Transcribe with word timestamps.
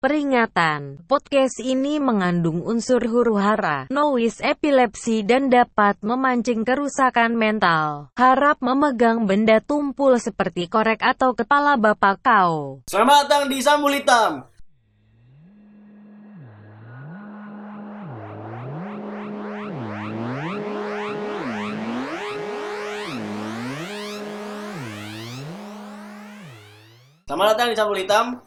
Peringatan, 0.00 1.04
podcast 1.04 1.60
ini 1.60 2.00
mengandung 2.00 2.64
unsur 2.64 3.04
huru-hara, 3.04 3.84
noise 3.92 4.40
epilepsi 4.40 5.20
dan 5.28 5.52
dapat 5.52 6.00
memancing 6.00 6.64
kerusakan 6.64 7.36
mental. 7.36 8.08
Harap 8.16 8.64
memegang 8.64 9.28
benda 9.28 9.60
tumpul 9.60 10.16
seperti 10.16 10.72
korek 10.72 11.04
atau 11.04 11.36
kepala 11.36 11.76
bapak 11.76 12.16
kau. 12.24 12.80
Selamat 12.88 13.28
datang 13.28 13.52
di 13.52 13.60
Sambul 13.60 14.00
Hitam. 14.00 14.48
Selamat 27.28 27.46
datang 27.52 27.68
di 27.68 27.76
Sambul 27.76 28.00
Hitam, 28.00 28.40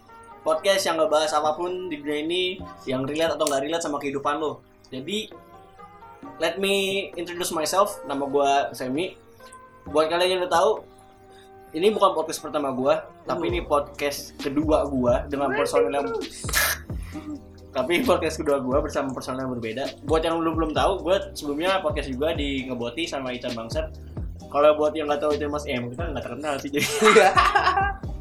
podcast 0.44 0.84
yang 0.86 1.00
ngebahas 1.00 1.32
apa 1.34 1.56
pun 1.56 1.88
di 1.88 1.98
dunia 2.04 2.20
ini 2.20 2.44
yang 2.84 3.08
relate 3.08 3.40
atau 3.40 3.48
nggak 3.48 3.64
relate 3.64 3.84
sama 3.84 3.98
kehidupan 3.98 4.38
lo. 4.44 4.60
Jadi, 4.92 5.32
let 6.38 6.60
me 6.60 7.10
introduce 7.16 7.56
myself. 7.56 8.04
Nama 8.04 8.22
gue 8.28 8.52
Semi. 8.76 9.16
Buat 9.88 10.12
kalian 10.12 10.38
yang 10.38 10.42
udah 10.48 10.54
tahu, 10.54 10.72
ini 11.74 11.90
bukan 11.90 12.14
podcast 12.14 12.40
pertama 12.40 12.70
gua, 12.70 13.10
tapi 13.26 13.50
ini 13.50 13.66
podcast 13.66 14.38
kedua 14.38 14.86
gua 14.86 15.26
dengan 15.26 15.52
personil 15.58 15.90
yang 15.90 16.08
tapi 17.74 18.06
podcast 18.06 18.38
kedua 18.38 18.62
gua 18.62 18.78
bersama 18.80 19.10
personil 19.10 19.50
yang 19.50 19.54
berbeda. 19.58 19.84
Buat 20.06 20.22
yang 20.22 20.38
belum 20.38 20.54
belum 20.54 20.72
tahu, 20.78 21.02
gua 21.02 21.34
sebelumnya 21.34 21.82
podcast 21.82 22.14
juga 22.14 22.38
di 22.38 22.70
ngeboti 22.70 23.10
sama 23.10 23.34
Ican 23.34 23.58
Bangsat. 23.58 23.90
Kalau 24.54 24.78
buat 24.78 24.94
yang 24.94 25.10
nggak 25.10 25.26
tahu 25.26 25.34
itu 25.34 25.50
Mas 25.50 25.66
M, 25.66 25.90
kita 25.90 26.14
nggak 26.14 26.24
terkenal 26.24 26.54
sih 26.62 26.70
jadi. 26.70 26.86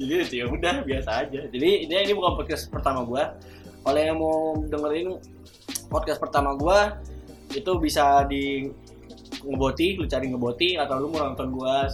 jadi 0.00 0.12
itu 0.26 0.34
ya 0.42 0.46
udah 0.50 0.82
biasa 0.82 1.10
aja. 1.26 1.40
Jadi 1.50 1.86
ini 1.86 1.94
ini 2.08 2.12
bukan 2.12 2.38
podcast 2.38 2.68
pertama 2.68 3.06
gua. 3.06 3.38
Kalau 3.82 3.98
yang 3.98 4.18
mau 4.18 4.58
dengerin 4.66 5.18
podcast 5.90 6.18
pertama 6.22 6.54
gua 6.54 6.98
itu 7.52 7.70
bisa 7.78 8.26
di 8.26 8.70
ngeboti, 9.42 9.98
lu 9.98 10.06
cari 10.06 10.30
ngeboti 10.30 10.78
atau 10.78 11.02
lu 11.02 11.10
mau 11.10 11.30
nonton 11.30 11.50
gua 11.50 11.90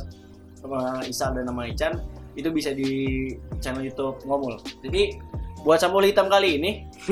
sama 0.58 1.00
Isa 1.06 1.32
dan 1.32 1.48
nama 1.48 1.70
Ican 1.70 1.96
itu 2.38 2.54
bisa 2.54 2.70
di 2.70 3.34
channel 3.58 3.82
YouTube 3.82 4.22
Ngomul. 4.22 4.62
Jadi 4.86 5.18
buat 5.66 5.82
sampul 5.82 6.06
hitam 6.06 6.30
kali 6.30 6.62
ini, 6.62 6.86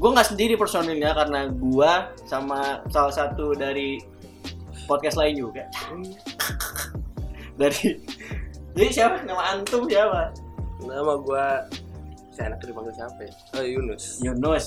gue 0.00 0.10
nggak 0.12 0.28
sendiri 0.28 0.60
personilnya 0.60 1.16
karena 1.16 1.48
gue 1.48 1.92
sama 2.28 2.84
salah 2.92 3.14
satu 3.14 3.56
dari 3.56 3.96
podcast 4.84 5.16
lain 5.16 5.40
juga. 5.40 5.64
Dari 7.58 7.98
jadi 8.78 8.90
siapa 8.94 9.26
nama 9.26 9.42
antum 9.52 9.84
siapa? 9.84 10.30
Nama 10.78 11.12
gua 11.18 11.66
saya 12.30 12.54
enak 12.54 12.62
dipanggil 12.62 12.94
siapa 12.94 13.18
ya? 13.26 13.32
Oh 13.58 13.64
Yunus. 13.66 14.22
Yunus 14.22 14.66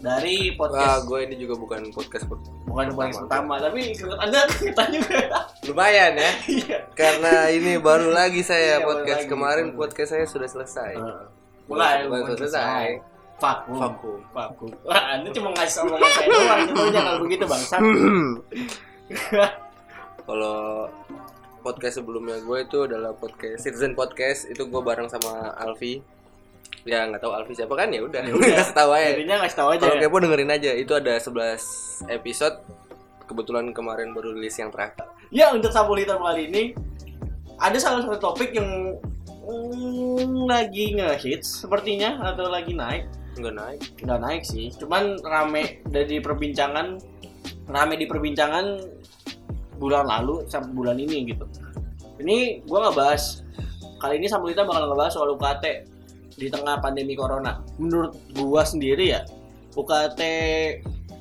dari 0.00 0.56
Wah, 0.56 0.64
podcast 0.64 1.04
gue 1.04 1.20
ini 1.28 1.36
juga 1.36 1.60
bukan 1.60 1.92
podcast 1.92 2.24
bukan 2.64 2.88
podcast 2.96 3.20
pertama. 3.20 3.60
pertama 3.60 3.68
tapi 3.68 3.92
menurut 3.92 4.16
anda 4.16 4.40
kita 4.48 4.82
juga 4.88 5.44
lumayan 5.68 6.12
ya. 6.16 6.30
Iya. 6.56 6.78
Karena 6.96 7.32
ini 7.52 7.76
baru 7.76 8.08
lagi 8.08 8.40
saya 8.40 8.80
Iya, 8.80 8.86
podcast 8.88 9.24
lagi. 9.24 9.28
kemarin 9.28 9.76
podcast 9.76 10.16
saya 10.16 10.24
sudah 10.24 10.48
selesai. 10.48 10.96
mulai 11.68 12.08
Bukan 12.08 12.24
bukan 12.24 12.36
selesai. 12.40 12.86
Vakum. 13.40 13.76
Vakum. 13.76 14.18
Vakum. 14.32 14.68
Wah, 14.88 15.16
anda 15.16 15.28
cuma 15.32 15.48
ngasih 15.52 15.84
omongan 15.84 16.10
saya 16.12 16.28
doang, 16.28 16.60
itu 16.64 16.82
jangan 16.92 17.14
begitu 17.20 17.44
bangsa. 17.44 17.76
Kalau 20.24 20.88
podcast 21.60 22.00
sebelumnya 22.00 22.40
gue 22.40 22.58
itu 22.64 22.78
adalah 22.88 23.12
podcast 23.12 23.64
Citizen 23.64 23.92
Podcast 23.92 24.48
itu 24.48 24.66
gue 24.66 24.82
bareng 24.82 25.06
sama 25.06 25.54
Alfi. 25.56 26.00
Ya 26.88 27.04
nggak 27.04 27.20
tahu 27.20 27.32
Alfi 27.36 27.52
siapa 27.54 27.76
kan 27.76 27.92
ya 27.92 28.00
udah. 28.04 28.22
Ya 28.24 28.32
udah. 28.34 28.56
Kasih 28.64 28.76
tahu 28.76 28.90
aja. 28.96 29.08
Jadinya 29.14 29.36
ngasih 29.44 29.58
tahu 29.58 29.68
aja. 29.76 29.82
Kalau 29.84 29.96
ya. 29.96 30.02
kepo 30.04 30.16
dengerin 30.20 30.50
aja 30.50 30.70
itu 30.74 30.92
ada 30.96 31.14
11 31.20 32.08
episode. 32.08 32.56
Kebetulan 33.28 33.70
kemarin 33.70 34.10
baru 34.10 34.34
rilis 34.34 34.58
yang 34.58 34.74
terakhir. 34.74 35.06
Ya 35.30 35.54
untuk 35.54 35.70
sampul 35.70 36.00
hitam 36.00 36.18
kali 36.18 36.50
ini 36.50 36.74
ada 37.60 37.78
salah 37.78 38.02
satu 38.02 38.18
topik 38.18 38.50
yang 38.56 38.98
mm, 39.46 40.48
lagi 40.48 40.98
ngehits 40.98 41.62
sepertinya 41.62 42.18
atau 42.34 42.50
lagi 42.50 42.74
naik. 42.74 43.06
Enggak 43.38 43.54
naik. 43.54 43.80
Nggak 44.02 44.20
naik 44.26 44.42
sih, 44.42 44.74
cuman 44.74 45.20
rame 45.22 45.84
dari 45.86 46.18
perbincangan 46.18 46.98
rame 47.70 47.94
di 47.94 48.06
perbincangan 48.10 48.66
bulan 49.80 50.04
lalu 50.04 50.44
sampai 50.46 50.70
bulan 50.70 51.00
ini 51.00 51.32
gitu. 51.32 51.48
Ini 52.20 52.68
gua 52.68 52.88
nggak 52.88 52.96
bahas 53.00 53.40
kali 53.96 54.20
ini 54.20 54.28
sampul 54.28 54.52
hitam 54.52 54.68
bakal 54.68 54.92
ngebahas 54.92 55.12
soal 55.16 55.32
UKT 55.32 55.64
di 56.36 56.46
tengah 56.52 56.76
pandemi 56.84 57.16
corona. 57.16 57.64
Menurut 57.80 58.12
gua 58.36 58.62
sendiri 58.62 59.16
ya 59.16 59.24
UKT 59.72 60.20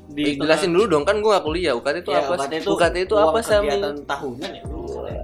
di 0.10 0.24
Eh, 0.26 0.36
jelasin 0.36 0.74
dulu 0.74 0.90
dong 0.90 1.06
kan 1.06 1.22
gue 1.22 1.30
gak 1.30 1.46
kuliah 1.46 1.78
UKT 1.78 2.02
itu 2.02 2.10
Ya, 2.10 2.26
apa 2.26 2.34
UKT 2.34 2.50
sih? 2.50 2.62
itu 2.66 2.70
UKT 2.74 2.96
itu 3.06 3.16
apa 3.16 3.38
sih 3.40 3.54
kegiatan 3.56 3.96
tahunan 4.10 4.50
ya 4.50 4.64
ya. 5.06 5.24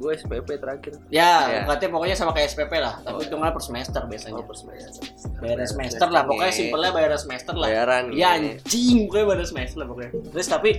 Gue 0.00 0.12
SPP 0.16 0.48
terakhir 0.56 0.92
Ya, 1.06 1.32
Ya. 1.46 1.58
UKT 1.62 1.82
pokoknya 1.86 2.16
sama 2.16 2.32
kayak 2.32 2.48
SPP 2.48 2.72
lah, 2.74 2.96
tapi 2.98 3.14
Oh. 3.14 3.22
hitungannya 3.22 3.52
per 3.52 3.60
semester 3.60 4.02
biasanya. 4.02 4.34
Oh, 4.34 4.44
per 4.44 4.56
semester. 4.56 5.04
Bayar 5.36 5.58
semester 5.62 6.08
lah, 6.08 6.22
pokoknya 6.24 6.52
simpelnya 6.52 6.90
bayar 6.90 7.10
semester 7.14 7.52
lah. 7.52 7.68
bayaran 7.68 8.04
Iya 8.08 8.28
ini. 8.34 8.48
anjing, 8.56 8.96
pokoknya 9.04 9.26
bayar 9.28 9.46
semester 9.46 9.76
lah 9.76 9.86
pokoknya. 9.86 10.10
Terus 10.32 10.48
tapi 10.48 10.70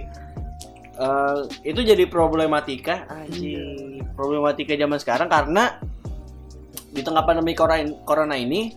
eh, 0.94 1.38
itu 1.64 1.82
jadi 1.82 2.04
problematika 2.06 3.06
anjing, 3.08 4.02
problematika 4.12 4.74
zaman 4.76 4.98
sekarang 4.98 5.28
karena 5.28 5.78
di 6.88 7.00
tengah 7.00 7.24
pandemi 7.24 7.54
corona, 7.54 7.80
corona 8.04 8.36
ini 8.36 8.76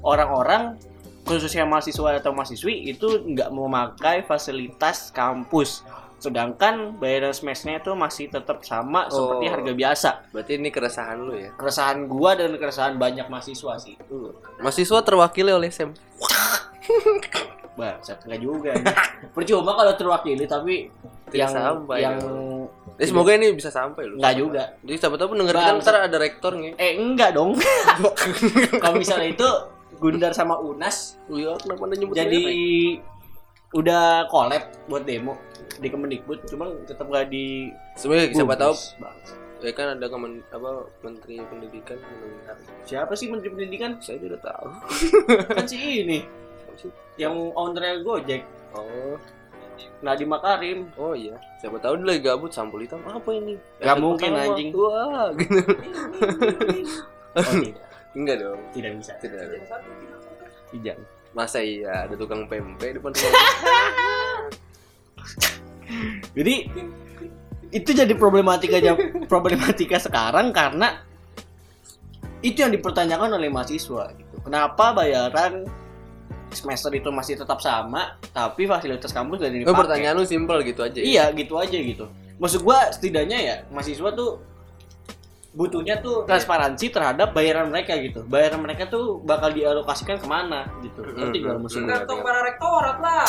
orang-orang 0.00 0.78
khususnya 1.22 1.64
mahasiswa 1.64 2.16
atau 2.16 2.30
mahasiswi 2.30 2.88
itu 2.88 3.04
nggak 3.26 3.50
memakai 3.50 4.22
fasilitas 4.22 5.10
kampus 5.10 5.82
sedangkan 6.18 6.74
bayaran 6.94 7.30
semesnya 7.30 7.78
itu 7.78 7.94
masih 7.94 8.26
tetap 8.26 8.60
sama 8.60 9.06
seperti 9.06 9.44
Oh. 9.44 9.52
harga 9.52 9.72
biasa 9.72 10.10
berarti 10.28 10.52
ini 10.54 10.68
keresahan 10.68 11.16
lu 11.16 11.32
ya 11.32 11.50
keresahan 11.54 12.04
gua 12.04 12.34
dan 12.34 12.54
keresahan 12.54 12.94
banyak 12.94 13.24
mahasiswa 13.24 13.74
sih. 13.76 13.94
mahasiswa 14.58 14.98
terwakili 15.00 15.50
oleh 15.50 15.70
Sam 15.70 15.94
Bangsat 17.78 18.26
enggak 18.26 18.40
juga. 18.42 18.72
Percuma 19.30 19.70
kalau 19.72 19.94
terwakili 19.94 20.44
tapi 20.44 20.90
Tidak 21.30 21.38
yang 21.38 21.46
sampai 21.48 21.98
yang 22.02 22.18
Eh, 22.98 23.06
semoga 23.06 23.30
ini 23.30 23.54
bisa 23.54 23.70
sampai 23.70 24.02
lu 24.04 24.18
enggak 24.18 24.34
juga. 24.34 24.62
jadi 24.82 24.96
siapa 24.98 25.14
tahu 25.14 25.38
pendengar 25.38 25.54
kita 25.54 25.72
ntar 25.78 25.94
ada 26.02 26.18
rektornya 26.18 26.74
Eh 26.74 26.98
enggak 26.98 27.30
dong. 27.32 27.54
kalau 28.82 28.98
misalnya 28.98 29.30
itu 29.30 29.48
Gundar 29.94 30.30
sama 30.30 30.58
Unas 30.58 31.22
Iya, 31.28 31.54
kenapa 31.56 31.86
nyebut 31.88 32.14
jadi? 32.16 32.42
Udah 33.76 34.26
collab 34.32 34.64
buat 34.88 35.04
demo 35.04 35.36
di 35.78 35.88
Kemendikbud 35.92 36.48
cuma 36.48 36.72
tetap 36.88 37.04
gak 37.12 37.28
di 37.28 37.68
sebenarnya 37.94 38.32
siapa 38.32 38.56
tahu 38.56 38.74
ya 39.58 39.72
kan 39.74 39.98
ada 39.98 40.06
kemen 40.06 40.40
apa 40.54 40.86
menteri 41.02 41.42
pendidikan 41.42 41.98
siapa 42.86 43.12
sih 43.12 43.28
menteri 43.28 43.52
pendidikan? 43.52 43.98
Saya 44.00 44.16
tidak 44.22 44.40
tahu. 44.40 44.70
Kan 45.58 45.66
si 45.68 45.76
ini 45.76 46.24
yang 47.18 47.34
ownernya 47.52 48.00
Gojek. 48.06 48.42
Oh. 48.72 49.18
Nadiem 50.02 50.30
Makarim. 50.30 50.78
Oh 50.94 51.14
iya. 51.14 51.34
Siapa 51.58 51.78
tahu 51.82 52.02
dia 52.02 52.06
lagi 52.14 52.22
gabut 52.22 52.50
sampul 52.54 52.82
hitam. 52.82 53.02
Apa 53.02 53.30
ini? 53.34 53.58
Gak 53.82 53.98
mungkin, 53.98 54.30
pertama. 54.30 54.54
anjing. 54.54 54.68
wah 54.74 55.28
gitu. 55.34 55.58
Oh, 57.38 57.54
tidak. 57.54 57.86
Enggak 58.18 58.36
dong. 58.40 58.60
Tidak 58.74 58.92
bisa. 58.98 59.12
Tidak. 59.20 59.38
Ada. 59.38 59.78
tidak 60.74 60.96
masa 61.30 61.60
iya 61.60 62.04
ada 62.04 62.14
tukang 62.14 62.46
pempek 62.46 62.98
depan 62.98 63.12
rumah 63.12 63.42
Jadi 66.36 66.54
itu 67.68 67.90
jadi 67.92 68.12
problematika 68.14 68.80
problematika 69.28 70.00
sekarang 70.00 70.52
karena 70.52 71.04
itu 72.40 72.62
yang 72.62 72.70
dipertanyakan 72.70 73.34
oleh 73.34 73.50
mahasiswa 73.50 74.12
gitu. 74.14 74.36
Kenapa 74.40 74.94
bayaran 74.94 75.66
semester 76.48 76.88
itu 76.94 77.12
masih 77.12 77.36
tetap 77.36 77.60
sama 77.60 78.16
tapi 78.32 78.64
fasilitas 78.64 79.12
kampus 79.12 79.42
gak 79.42 79.52
Oh, 79.52 79.56
dipakai? 79.68 79.80
pertanyaan 79.84 80.14
lu 80.16 80.24
simpel 80.24 80.64
gitu 80.64 80.80
aja 80.80 80.96
ya? 80.96 81.04
Iya, 81.04 81.24
gitu 81.36 81.60
aja 81.60 81.76
gitu. 81.76 82.06
Maksud 82.38 82.60
gua 82.62 82.88
setidaknya 82.88 83.38
ya 83.42 83.56
mahasiswa 83.68 84.08
tuh 84.14 84.40
butuhnya 85.58 85.98
tuh 85.98 86.22
transparansi 86.22 86.94
terhadap 86.94 87.34
bayaran 87.34 87.66
mereka 87.66 87.98
gitu. 87.98 88.22
Bayaran 88.30 88.62
mereka 88.62 88.86
tuh 88.86 89.18
bakal 89.26 89.50
dialokasikan 89.50 90.22
ke 90.22 90.26
mana 90.30 90.70
gitu. 90.86 91.02
Ngerti 91.02 91.38
gak 91.42 91.54
gua? 91.58 91.66
Tergantung 91.66 92.18
para 92.22 92.40
rektorat 92.46 92.96
lah. 93.02 93.26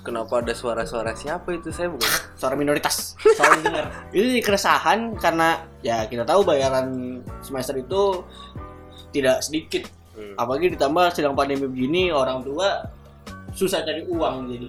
Kenapa 0.00 0.40
ada 0.40 0.54
suara-suara 0.56 1.12
siapa 1.12 1.52
itu? 1.52 1.68
Saya 1.68 1.92
bukan. 1.92 2.08
suara 2.40 2.54
minoritas 2.56 3.16
soal 3.36 3.60
dengar 3.60 3.88
ini 4.16 4.40
keresahan 4.40 5.12
karena 5.20 5.60
ya 5.84 6.04
kita 6.08 6.24
tahu 6.24 6.44
bayaran 6.44 7.20
semester 7.44 7.76
itu 7.76 8.22
tidak 9.12 9.40
sedikit 9.44 9.84
Hmm. 10.16 10.32
apalagi 10.40 10.72
ditambah 10.72 11.12
sedang 11.12 11.36
pandemi 11.36 11.68
begini 11.68 12.08
orang 12.08 12.40
tua 12.40 12.88
susah 13.52 13.84
cari 13.84 14.00
uang 14.08 14.48
jadi 14.48 14.64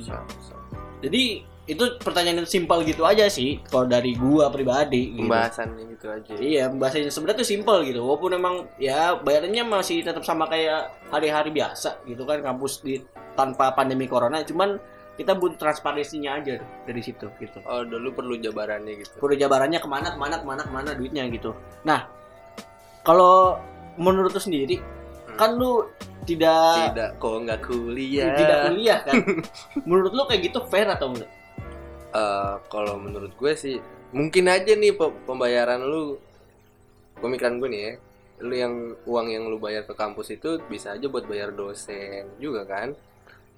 jadi 0.99 1.23
itu 1.67 1.83
pertanyaan 1.99 2.41
yang 2.43 2.49
simpel 2.49 2.79
gitu 2.87 3.03
aja 3.03 3.27
sih 3.27 3.59
kalau 3.67 3.83
dari 3.83 4.15
gua 4.15 4.47
pribadi 4.47 5.11
gitu. 5.11 5.27
Pembahasannya 5.27 5.83
gitu 5.99 6.05
aja. 6.07 6.33
Iya, 6.39 6.63
bahasanya 6.71 7.11
sebenarnya 7.11 7.43
tuh 7.43 7.49
simpel 7.51 7.77
gitu. 7.83 7.99
Walaupun 8.07 8.31
emang 8.39 8.55
ya 8.79 9.19
bayarannya 9.19 9.67
masih 9.67 9.99
tetap 9.99 10.23
sama 10.23 10.47
kayak 10.47 10.95
hari-hari 11.11 11.51
biasa 11.51 12.07
gitu 12.07 12.23
kan 12.23 12.39
kampus 12.39 12.79
di 12.79 13.03
tanpa 13.35 13.75
pandemi 13.75 14.07
corona, 14.07 14.47
cuman 14.47 14.79
kita 15.19 15.35
butuh 15.35 15.59
transparansinya 15.59 16.39
aja 16.39 16.55
dari 16.87 17.01
situ 17.03 17.27
gitu. 17.43 17.59
Oh, 17.67 17.83
dulu 17.83 18.15
perlu 18.15 18.39
jabarannya 18.39 19.03
gitu. 19.03 19.19
Perlu 19.19 19.35
jabarannya 19.35 19.83
ke 19.83 19.89
mana 19.91 20.15
ke 20.15 20.17
mana 20.17 20.35
ke 20.39 20.45
mana 20.47 20.61
ke 20.63 20.71
mana 20.71 20.89
duitnya 20.95 21.27
gitu. 21.27 21.51
Nah, 21.83 22.07
kalau 23.03 23.59
menurut 23.99 24.31
lu 24.31 24.39
sendiri 24.39 24.79
kan 25.35 25.59
lu 25.59 25.83
tidak 26.27 26.91
Tidak, 26.91 27.09
kok 27.23 27.33
nggak 27.43 27.59
kuliah. 27.63 28.35
tidak 28.35 28.57
kuliah 28.71 28.99
kan? 29.03 29.15
menurut 29.87 30.11
lu 30.15 30.23
kayak 30.27 30.41
gitu 30.47 30.59
fair 30.67 30.87
atau 30.87 31.11
enggak? 31.11 31.29
Eh, 32.17 32.55
kalau 32.73 32.97
menurut 32.97 33.29
gue 33.37 33.53
sih 33.53 33.77
mungkin 34.09 34.49
aja 34.49 34.73
nih 34.73 34.95
pe- 34.97 35.17
pembayaran 35.27 35.83
lu 35.85 36.17
pemikiran 37.21 37.61
gue 37.61 37.69
nih 37.69 37.81
ya 37.83 37.93
lu 38.37 38.53
yang 38.53 38.73
uang 39.05 39.27
yang 39.33 39.43
lu 39.49 39.57
bayar 39.57 39.81
ke 39.85 39.93
kampus 39.97 40.33
itu 40.33 40.61
bisa 40.69 40.93
aja 40.93 41.05
buat 41.09 41.25
bayar 41.29 41.53
dosen 41.53 42.25
juga 42.41 42.65
kan? 42.65 42.93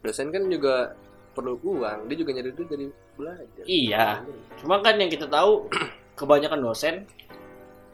Dosen 0.03 0.31
kan 0.31 0.47
juga 0.47 0.95
perlu 1.35 1.55
uang 1.63 2.07
dia 2.07 2.15
juga 2.19 2.31
nyari 2.35 2.51
duit 2.51 2.67
dari 2.71 2.87
belajar. 3.15 3.63
Iya. 3.67 4.23
Cuma 4.59 4.79
kan 4.83 4.95
yang 4.99 5.11
kita 5.11 5.27
tahu 5.27 5.67
kebanyakan 6.19 6.59
dosen 6.59 6.95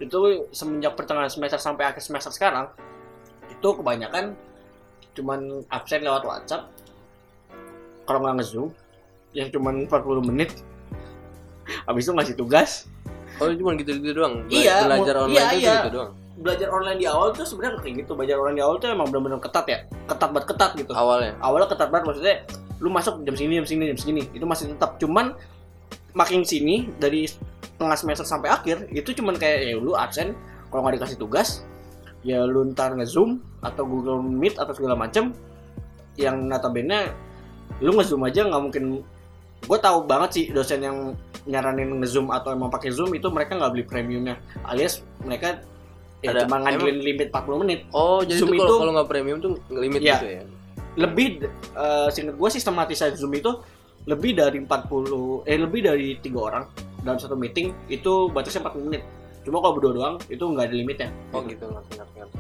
itu 0.02 0.50
semenjak 0.50 0.94
pertengahan 0.98 1.30
semester 1.30 1.62
sampai 1.62 1.90
akhir 1.94 2.02
semester 2.02 2.34
sekarang 2.34 2.68
itu 3.48 3.70
kebanyakan 3.70 4.34
cuman 5.16 5.64
absen 5.72 6.04
lewat 6.04 6.26
WhatsApp 6.28 6.68
kalau 8.04 8.20
nggak 8.22 8.44
nge-zoom 8.44 8.70
yang 9.36 9.52
cuman 9.52 9.84
40 9.86 10.24
menit. 10.24 10.64
Habis 11.86 12.08
itu 12.08 12.14
ngasih 12.16 12.36
tugas. 12.40 12.88
Oh 13.36 13.52
cuma 13.52 13.76
gitu 13.76 13.92
gitu 14.00 14.16
doang? 14.16 14.48
Bela- 14.48 14.64
Iya, 14.64 14.76
belajar 14.88 15.16
online 15.20 15.36
iya, 15.36 15.52
itu 15.52 15.60
iya. 15.60 15.76
gitu 15.84 15.92
doang? 15.92 16.12
Belajar 16.36 16.68
online 16.72 17.00
di 17.00 17.08
awal 17.08 17.28
tuh 17.32 17.44
sebenarnya 17.44 17.80
kayak 17.84 17.96
gitu. 18.06 18.12
Belajar 18.16 18.36
online 18.40 18.58
di 18.58 18.64
awal 18.64 18.76
tuh 18.80 18.88
emang 18.88 19.08
benar-benar 19.12 19.40
ketat 19.44 19.66
ya. 19.68 19.80
Ketat 20.08 20.30
banget 20.32 20.48
ketat 20.56 20.72
gitu. 20.80 20.92
Awalnya? 20.96 21.34
Awalnya 21.44 21.68
ketat 21.68 21.90
banget 21.92 22.06
maksudnya 22.08 22.36
lu 22.80 22.90
masuk 22.92 23.24
jam 23.24 23.36
segini 23.36 23.54
jam 23.60 23.66
segini 23.68 23.86
jam 23.92 23.98
segini 24.00 24.22
itu 24.32 24.46
masih 24.48 24.72
tetap. 24.72 24.96
Cuman 25.00 25.36
makin 26.16 26.48
sini 26.48 26.88
dari 26.96 27.28
tengah 27.76 28.00
semester 28.00 28.24
sampai 28.24 28.48
akhir 28.48 28.88
itu 28.96 29.12
cuman 29.12 29.36
kayak 29.36 29.60
ya 29.68 29.76
lu 29.76 29.92
absen. 29.96 30.31
Kalau 30.72 30.80
nggak 30.84 30.96
dikasih 31.04 31.18
tugas 31.20 31.64
ya 32.24 32.42
lu 32.42 32.72
ntar 32.72 32.96
nge-zoom 32.96 33.38
atau 33.60 33.84
Google 33.84 34.24
Meet 34.24 34.56
atau 34.56 34.72
segala 34.72 34.96
macem. 34.96 35.36
Yang 36.16 36.36
notabene 36.48 37.12
lu 37.84 37.92
nge-zoom 37.96 38.24
aja 38.24 38.48
nggak 38.48 38.62
mungkin 38.64 38.84
gue 39.66 39.78
tahu 39.82 40.06
banget 40.06 40.30
sih 40.32 40.46
dosen 40.50 40.80
yang 40.82 40.98
nyaranin 41.46 42.02
nge-zoom 42.02 42.34
atau 42.34 42.54
emang 42.54 42.70
pakai 42.70 42.90
zoom 42.90 43.14
itu 43.14 43.30
mereka 43.30 43.58
nggak 43.58 43.72
beli 43.74 43.86
premiumnya. 43.86 44.38
Alias 44.66 45.02
mereka 45.22 45.62
ya 46.22 46.34
Ada- 46.34 46.46
cuma 46.50 46.62
ngandelin 46.66 47.00
limit 47.02 47.28
40 47.30 47.62
menit. 47.62 47.80
Oh 47.94 48.22
jadi 48.22 48.42
Zoom 48.42 48.54
itu- 48.54 48.66
kalau 48.66 48.94
nggak 48.98 49.10
premium 49.10 49.38
tuh 49.42 49.52
limit 49.70 50.02
Iya. 50.02 50.16
gitu 50.18 50.28
ya? 50.28 50.42
Lebih 50.96 51.28
uh, 51.76 52.08
seingat 52.10 52.36
gue 52.40 52.50
sistematisasi 52.50 53.20
zoom 53.20 53.34
itu 53.36 53.52
lebih 54.06 54.38
dari 54.38 54.58
40 54.62 55.46
eh 55.46 55.58
lebih 55.58 55.82
dari 55.86 56.18
tiga 56.22 56.40
orang 56.46 56.64
dalam 57.02 57.18
satu 57.18 57.34
meeting 57.38 57.74
itu 57.90 58.30
batasnya 58.34 58.66
40 58.66 58.90
menit. 58.90 59.04
Cuma 59.46 59.62
kalau 59.62 59.78
berdua 59.78 59.94
doang 59.94 60.16
itu 60.30 60.42
nggak 60.42 60.66
ada 60.66 60.76
limitnya. 60.76 61.10
Oh 61.30 61.46
gitu. 61.46 61.66
Ngerti 61.70 61.94
ngerti 62.02 62.16
ngerti. 62.22 62.38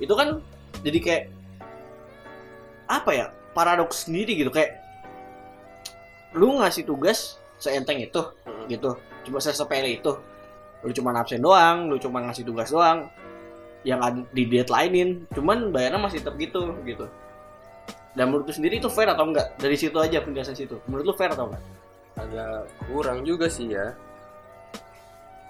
itu 0.00 0.12
kan 0.16 0.28
jadi 0.80 0.98
kayak 1.00 1.22
apa 2.88 3.10
ya? 3.12 3.26
Paradoks 3.52 4.08
sendiri 4.08 4.36
gitu. 4.36 4.48
Kayak 4.48 4.85
lu 6.36 6.60
ngasih 6.60 6.84
tugas 6.84 7.40
seenteng 7.56 7.96
itu 7.98 8.20
Mm. 8.44 8.68
gitu. 8.68 8.90
Cuma 9.24 9.40
sesepele 9.40 9.96
itu. 9.96 10.12
Lu 10.84 10.92
cuma 10.92 11.10
absen 11.16 11.40
doang 11.40 11.88
lu 11.88 11.96
cuma 11.96 12.20
ngasih 12.28 12.44
tugas 12.44 12.68
doang. 12.68 13.08
Yang 13.82 14.00
ada 14.02 14.20
di 14.30 14.42
deadlinein 14.44 15.10
cuman 15.32 15.72
bayarnya 15.72 15.98
masih 15.98 16.20
tetap 16.20 16.36
gitu 16.36 16.76
gitu. 16.84 17.08
Dan 18.16 18.32
menurut 18.32 18.48
lu 18.48 18.54
sendiri 18.54 18.80
itu 18.80 18.88
fair 18.88 19.08
atau 19.08 19.28
enggak? 19.28 19.56
Dari 19.56 19.76
situ 19.76 19.96
aja 19.96 20.20
penjelasan 20.20 20.56
situ. 20.56 20.76
Menurut 20.88 21.12
lu 21.12 21.14
fair 21.16 21.32
atau 21.32 21.48
enggak? 21.48 21.62
Agak 22.16 22.68
kurang 22.88 23.24
juga 23.24 23.48
sih 23.48 23.72
ya. 23.72 23.92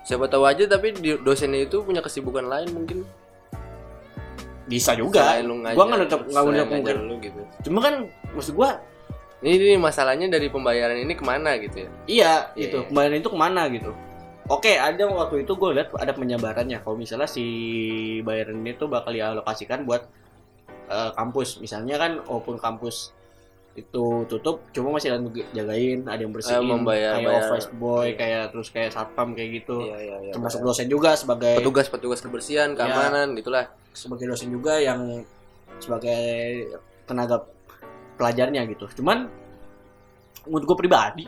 Siapa 0.06 0.30
tahu 0.30 0.46
aja 0.46 0.66
tapi 0.70 0.94
dosennya 1.18 1.66
itu 1.66 1.82
punya 1.82 1.98
kesibukan 1.98 2.46
lain 2.46 2.70
mungkin. 2.70 3.02
Bisa 4.66 4.98
juga. 4.98 5.22
Selain 5.22 5.46
lu 5.46 5.62
ngajar, 5.62 5.78
gua 5.78 5.84
nggak 5.86 6.00
nutup 6.06 6.20
nggak 6.26 6.42
nutup 6.42 6.68
mungkin. 6.70 6.96
lu 7.06 7.14
gitu. 7.22 7.40
Cuma 7.70 7.78
kan 7.82 7.94
maksud 8.34 8.54
gua 8.54 8.82
ini, 9.38 9.54
ini 9.58 9.76
masalahnya 9.76 10.26
dari 10.28 10.48
pembayaran 10.48 10.96
ini 10.96 11.12
ke 11.12 11.22
mana 11.22 11.56
gitu 11.56 11.76
ya 11.78 11.90
iya 12.06 12.32
Iya, 12.52 12.60
gitu 12.62 12.78
iya. 12.80 12.86
kemarin 12.88 13.14
itu 13.16 13.28
ke 13.28 13.38
mana 13.38 13.62
gitu 13.68 13.90
oke 14.46 14.70
ada 14.70 15.02
waktu 15.06 15.42
itu 15.42 15.52
gue 15.52 15.70
lihat 15.72 15.88
ada 15.92 16.12
penjabarannya 16.12 16.78
kalau 16.80 16.94
misalnya 16.94 17.26
si 17.26 17.44
bayaran 18.20 18.58
ini 18.58 18.72
tuh 18.72 18.86
bakal 18.86 19.10
dialokasikan 19.10 19.82
buat 19.82 20.06
eh, 20.86 21.10
kampus 21.12 21.58
misalnya 21.58 21.96
kan 21.96 22.12
walaupun 22.22 22.56
kampus 22.56 23.12
itu 23.74 24.04
tutup 24.24 24.64
cuma 24.70 24.88
masih 24.90 25.12
ada 25.12 25.20
yang 25.20 25.28
jagain 25.52 26.00
ada 26.06 26.16
yang 26.18 26.32
bersihin 26.32 26.58
Eh, 26.58 26.64
membayar- 26.64 27.20
kayak 27.20 27.28
bayar. 27.28 27.42
office 27.44 27.68
boy 27.74 28.06
Iya. 28.06 28.16
kayak 28.16 28.44
terus 28.48 28.68
kayak 28.70 28.90
satpam 28.90 29.28
kayak 29.32 29.50
gitu 29.54 29.76
iya 29.82 29.96
iya 30.00 30.16
iya 30.22 30.32
termasuk 30.32 30.64
dosen 30.64 30.86
juga 30.86 31.12
sebagai 31.12 31.60
petugas 31.60 31.86
petugas 31.86 32.20
kebersihan 32.20 32.72
Iya. 32.72 32.78
keamanan 32.78 33.36
gitulah 33.36 33.68
sebagai 33.92 34.26
dosen 34.26 34.48
juga 34.48 34.78
yang 34.78 35.20
sebagai 35.76 36.24
tenaga 37.04 37.44
pelajarnya 38.16 38.64
gitu. 38.72 38.88
Cuman 39.00 39.28
menurut 40.48 40.64
gue 40.64 40.76
pribadi 40.76 41.24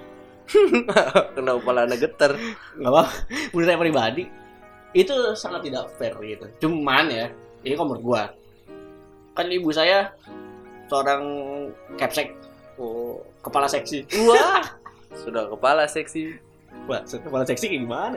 kena 1.36 1.60
kepala 1.60 1.84
geter? 1.92 2.32
Nggak 2.80 2.92
apa? 2.92 3.04
Menurut 3.52 3.66
saya 3.68 3.78
pribadi 3.80 4.24
itu 4.96 5.14
sangat 5.36 5.68
tidak 5.68 5.92
fair 6.00 6.16
gitu. 6.24 6.46
Cuman 6.64 7.12
ya 7.12 7.26
ini 7.62 7.76
kok 7.76 7.84
menurut 7.84 8.04
gua 8.04 8.22
kan 9.36 9.46
ibu 9.46 9.70
saya 9.70 10.10
seorang 10.88 11.22
capsek 12.00 12.32
oh 12.80 13.20
kepala 13.44 13.68
seksi. 13.68 14.08
Wah! 14.24 14.64
Sudah 15.22 15.52
kepala 15.52 15.84
seksi. 15.84 16.48
Wah 16.88 17.04
kepala 17.04 17.44
seksi 17.44 17.68
kayak 17.68 17.82
gimana 17.84 18.16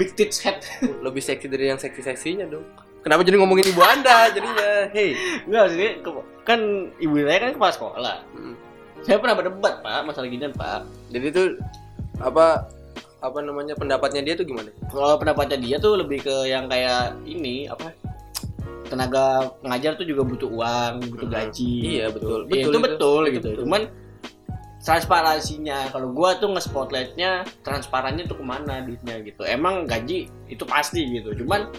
big 0.00 0.16
tits 0.16 0.40
head 0.40 0.64
lebih 1.04 1.20
seksi 1.20 1.48
dari 1.52 1.68
yang 1.68 1.80
seksi 1.80 2.00
seksinya 2.00 2.48
dong 2.48 2.64
kenapa 3.04 3.20
jadi 3.22 3.36
ngomongin 3.36 3.68
ibu 3.68 3.80
anda 3.80 4.32
jadinya 4.32 4.70
hey 4.90 5.12
enggak 5.44 5.66
sih 5.70 5.88
kan 6.42 6.60
ibu 6.98 7.14
saya 7.20 7.38
kan 7.38 7.50
kepala 7.52 7.72
sekolah 7.72 8.16
Hmm. 8.32 8.54
saya 9.04 9.16
pernah 9.20 9.36
berdebat 9.36 9.74
pak 9.80 10.00
masalah 10.02 10.26
ginian 10.26 10.50
pak 10.50 10.82
jadi 11.08 11.26
itu 11.28 11.42
apa 12.18 12.66
apa 13.20 13.38
namanya 13.40 13.72
pendapatnya 13.74 14.20
dia 14.22 14.34
tuh 14.34 14.44
gimana 14.44 14.68
kalau 14.88 15.16
pendapatnya 15.16 15.56
dia 15.56 15.76
tuh 15.76 15.96
lebih 15.96 16.20
ke 16.20 16.36
yang 16.44 16.64
kayak 16.66 17.16
ini 17.24 17.64
apa 17.66 17.92
tenaga 18.84 19.48
pengajar 19.60 19.96
tuh 19.96 20.04
juga 20.04 20.22
butuh 20.22 20.46
uang 20.46 20.92
butuh 21.08 21.28
Mhm. 21.28 21.34
gaji 21.34 21.72
Iya, 21.80 22.06
gitu. 22.06 22.14
betul. 22.20 22.40
Iya, 22.40 22.44
Betul 22.44 22.60
itu 22.60 22.68
itu. 22.68 22.84
betul 22.84 23.20
Itu 23.24 23.32
gitu 23.32 23.48
betul. 23.48 23.62
cuman 23.64 23.82
transparansinya 24.84 25.78
kalau 25.88 26.12
gua 26.12 26.36
tuh 26.36 26.52
nge-spotlightnya 26.52 27.30
transparannya 27.64 28.28
tuh 28.28 28.36
ke 28.36 28.44
mana 28.44 28.84
duitnya 28.84 29.16
gitu 29.24 29.40
emang 29.42 29.88
gaji 29.88 30.28
itu 30.46 30.64
pasti 30.68 31.08
gitu 31.10 31.32
cuman 31.40 31.72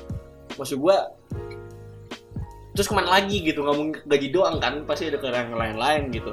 maksud 0.55 0.77
gua 0.79 1.11
terus 2.75 2.91
ke 2.91 2.93
mana 2.95 3.09
lagi 3.19 3.39
gitu? 3.39 3.63
Nggak 3.63 3.77
mungkin 3.79 4.01
gaji 4.03 4.27
doang 4.35 4.55
kan? 4.59 4.83
Pasti 4.83 5.07
ada 5.07 5.17
ke 5.19 5.27
yang 5.31 5.55
lain-lain 5.55 6.11
gitu. 6.11 6.31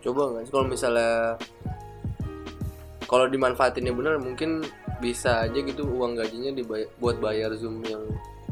Coba 0.00 0.32
nggak 0.32 0.42
sih 0.48 0.52
kalau 0.52 0.66
misalnya 0.66 1.12
kalau 3.04 3.26
dimanfaatinnya 3.26 3.92
benar 3.92 4.16
mungkin 4.22 4.64
bisa 5.02 5.48
aja 5.48 5.58
gitu 5.58 5.82
uang 5.84 6.14
gajinya 6.16 6.54
dibayar 6.54 6.88
buat 7.02 7.18
bayar 7.18 7.52
zoom 7.58 7.84
yang 7.84 8.04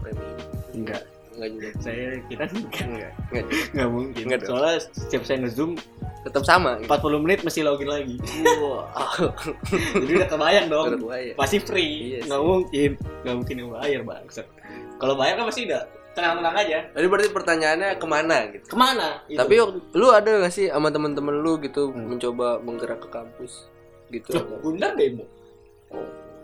premium. 0.03 0.37
Enggak 0.75 1.05
nggak 1.39 1.51
juga. 1.55 1.69
Saya 1.79 2.07
kira 2.27 2.45
enggak 2.51 2.87
nggak. 2.91 3.13
Nggak. 3.31 3.45
Juga. 3.47 3.71
nggak 3.73 3.91
mungkin. 3.95 4.23
Enggak 4.27 4.41
soalnya 4.45 4.77
setiap 4.91 5.23
saya 5.23 5.37
nge-zoom 5.47 5.73
tetap 6.27 6.43
sama. 6.43 6.71
gitu. 6.83 6.91
40 6.91 7.25
menit 7.25 7.39
mesti 7.47 7.61
login 7.63 7.89
lagi. 7.89 8.17
Wah, 8.59 8.91
jadi 10.03 10.13
udah 10.19 10.29
kebayang 10.29 10.67
dong. 10.67 10.87
Udah 10.99 11.39
pasti 11.39 11.57
free. 11.63 12.19
Iya 12.19 12.27
nggak 12.27 12.41
sih. 12.43 12.49
mungkin. 12.51 12.91
Nggak 13.23 13.35
mungkin 13.39 13.55
yang 13.55 13.71
bayar 13.71 14.03
bangsa 14.03 14.43
kalau 14.99 15.15
bayar 15.15 15.39
kan 15.39 15.47
pasti 15.47 15.63
udah 15.65 15.83
tenang-tenang 16.13 16.57
aja 16.59 16.79
Tadi 16.91 17.07
berarti 17.07 17.31
pertanyaannya 17.31 17.91
ke 17.95 18.07
mana 18.11 18.37
gitu. 18.51 18.67
ke 18.67 18.77
mana 18.77 19.23
Itu. 19.31 19.39
Tapi 19.39 19.55
lu 19.95 20.07
ada 20.11 20.31
gak 20.43 20.51
sih 20.51 20.67
sama 20.67 20.91
temen-temen 20.91 21.39
lu 21.39 21.63
gitu 21.63 21.95
Hmm. 21.95 22.11
mencoba 22.11 22.59
menggerak 22.59 22.99
ke 22.99 23.09
kampus 23.09 23.71
gitu? 24.11 24.35
Loh, 24.35 24.59
undang 24.67 24.99
demo 24.99 25.25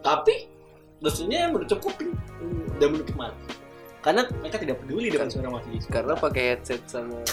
tapi 0.05 0.53
dosennya 1.01 1.49
yang 1.49 1.57
udah 1.57 1.65
cukupin 1.67 2.13
udah 2.77 2.89
menutup 2.93 3.17
mata 3.17 3.41
karena 4.05 4.29
mereka 4.37 4.61
tidak 4.61 4.77
peduli 4.85 5.09
dengan 5.09 5.33
suara 5.33 5.49
mahasiswa 5.49 5.89
Karena 5.89 6.13
pakai 6.13 6.43
headset 6.53 6.85
sama 6.85 7.25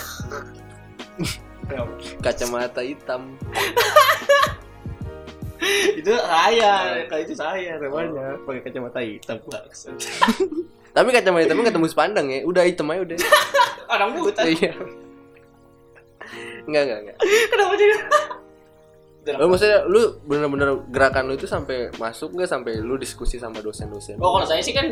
kacamata 2.23 2.79
hitam. 2.79 3.35
itu 5.99 6.09
saya 6.09 7.05
kalau 7.05 7.21
itu 7.21 7.35
saya 7.37 7.77
namanya 7.77 8.33
pakai 8.41 8.61
kacamata 8.65 8.97
hitam 9.03 9.37
Tapi 10.91 11.07
kacamata 11.09 11.43
hitamnya 11.43 11.63
nggak 11.65 11.75
tembus 11.75 11.95
pandang 11.95 12.27
ya. 12.27 12.39
Udah 12.43 12.63
hitam 12.63 12.91
aja 12.91 13.01
udah. 13.01 13.17
orang 13.93 14.09
buta 14.15 14.41
Iya. 14.43 14.71
Enggak, 16.63 16.81
enggak, 16.85 16.99
enggak. 17.01 17.17
kenapa 17.49 17.73
jadi 17.75 17.95
Lu 19.37 19.45
maksudnya 19.47 19.85
lu 19.85 20.17
bener-bener 20.25 20.81
gerakan 20.89 21.29
lu 21.29 21.37
itu 21.37 21.45
sampai 21.45 21.93
masuk 21.95 22.33
nggak 22.33 22.49
sampai 22.49 22.81
lu 22.81 22.97
diskusi 22.97 23.37
sama 23.37 23.61
dosen-dosen? 23.61 24.17
Oh 24.17 24.33
kalau 24.33 24.47
saya 24.47 24.59
sih 24.59 24.73
kan 24.73 24.89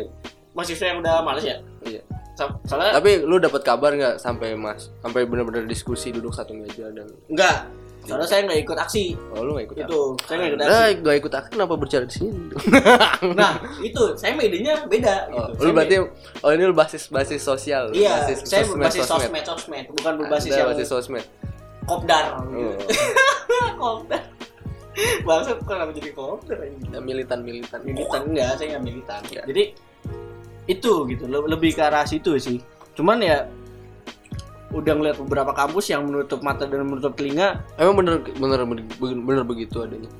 mahasiswa 0.54 0.86
yang 0.86 1.02
udah 1.02 1.20
males 1.20 1.42
ya. 1.42 1.58
Iya. 1.82 2.02
So- 2.38 2.56
Soalnya 2.64 2.94
Tapi 2.94 3.26
lu 3.26 3.36
dapat 3.36 3.60
kabar 3.60 3.90
nggak 3.90 4.16
sampai 4.16 4.54
mas 4.54 4.88
sampai 5.02 5.26
bener-bener 5.26 5.66
diskusi 5.66 6.14
duduk 6.14 6.30
satu 6.30 6.54
meja 6.54 6.86
dan 6.90 7.10
enggak. 7.26 7.66
Soalnya 8.00 8.26
saya 8.26 8.40
nggak 8.42 8.60
ikut 8.60 8.78
aksi. 8.78 9.04
oh 9.30 9.40
lu 9.40 9.50
nggak 9.52 9.66
ikut 9.66 9.76
Itu 9.82 10.00
saya 10.22 10.34
nggak 10.36 10.48
ikut 10.48 10.58
Nah, 10.58 10.66
aksi. 10.66 10.94
gak 11.00 11.16
ikut 11.16 11.32
aku 11.32 11.46
kenapa 11.50 11.72
berbicara 11.72 12.04
di 12.04 12.14
sini? 12.14 12.32
Nah 13.38 13.52
itu 13.78 14.02
saya 14.14 14.32
idenya 14.34 14.74
beda. 14.84 15.14
Oh, 15.28 15.46
gitu. 15.46 15.52
lu 15.52 15.60
Saya 15.60 15.72
berarti 15.72 15.96
oh 16.40 16.50
ini 16.50 16.62
lu 16.64 16.74
basis 16.74 17.02
basis 17.06 17.40
sosial, 17.40 17.92
Iya, 17.92 18.24
basis 18.24 18.38
saya 18.44 18.64
sosmed, 18.64 18.80
berbasis 18.80 19.04
sosmed, 19.04 19.44
sosmed, 19.44 19.84
bukan 19.92 20.12
berbasis 20.16 20.50
Anda 20.50 20.58
yang 20.58 20.68
basis 20.72 20.88
sosmed. 20.88 21.24
kopdar. 21.82 22.24
Oh, 22.38 22.74
kopdar. 23.80 24.22
Bangsat 25.22 25.56
kok 25.58 25.66
kenapa 25.66 25.90
jadi 25.92 26.10
kopdar 26.12 26.58
ini? 26.60 26.76
militan-militan. 26.98 27.78
Militan 27.82 28.20
enggak, 28.26 28.50
saya 28.56 28.66
nggak 28.74 28.84
militan. 28.84 29.20
Nggak. 29.24 29.44
Jadi 29.46 29.64
itu 30.66 30.92
gitu, 31.06 31.24
le- 31.26 31.48
lebih 31.48 31.72
ke 31.72 31.82
arah 31.82 32.04
situ 32.04 32.36
sih. 32.36 32.58
Cuman 32.94 33.20
ya 33.20 33.46
udah 34.70 34.92
ngeliat 34.94 35.16
beberapa 35.18 35.50
kampus 35.50 35.90
yang 35.90 36.06
menutup 36.06 36.40
mata 36.46 36.64
dan 36.66 36.86
menutup 36.86 37.14
telinga. 37.18 37.62
Emang 37.74 37.98
bener 37.98 38.22
bener 38.22 38.62
bener, 38.66 38.84
bener 38.98 39.44
begitu 39.44 39.82
adanya. 39.82 40.10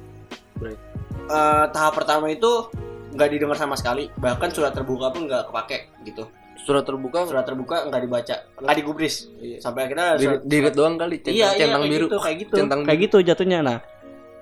eh, 1.31 1.65
tahap 1.71 1.95
pertama 1.95 2.27
itu 2.29 2.69
nggak 3.15 3.29
didengar 3.31 3.59
sama 3.59 3.79
sekali, 3.79 4.11
bahkan 4.19 4.51
surat 4.51 4.75
terbuka 4.75 5.15
pun 5.15 5.27
nggak 5.31 5.51
kepake 5.51 5.79
gitu. 6.07 6.27
Surat 6.61 6.85
terbuka 6.85 7.25
Surat 7.25 7.47
terbuka 7.47 7.89
nggak 7.89 8.03
dibaca, 8.05 8.37
nggak 8.61 8.77
digubris. 8.77 9.31
Iya. 9.41 9.59
Sampai 9.65 9.89
akhirnya 9.89 10.19
surat- 10.21 10.45
di 10.45 10.57
doang 10.75 10.95
kali, 11.01 11.17
centang, 11.23 11.35
iya, 11.39 11.49
iya, 11.57 11.59
centang 11.65 11.81
kayak 11.81 11.95
biru. 11.95 12.07
gitu, 12.07 12.17
kayak 12.21 12.37
gitu, 12.37 12.55
Centang 12.59 12.81
kayak 12.85 12.99
gitu 13.09 13.17
jatuhnya. 13.25 13.59
Nah, 13.65 13.79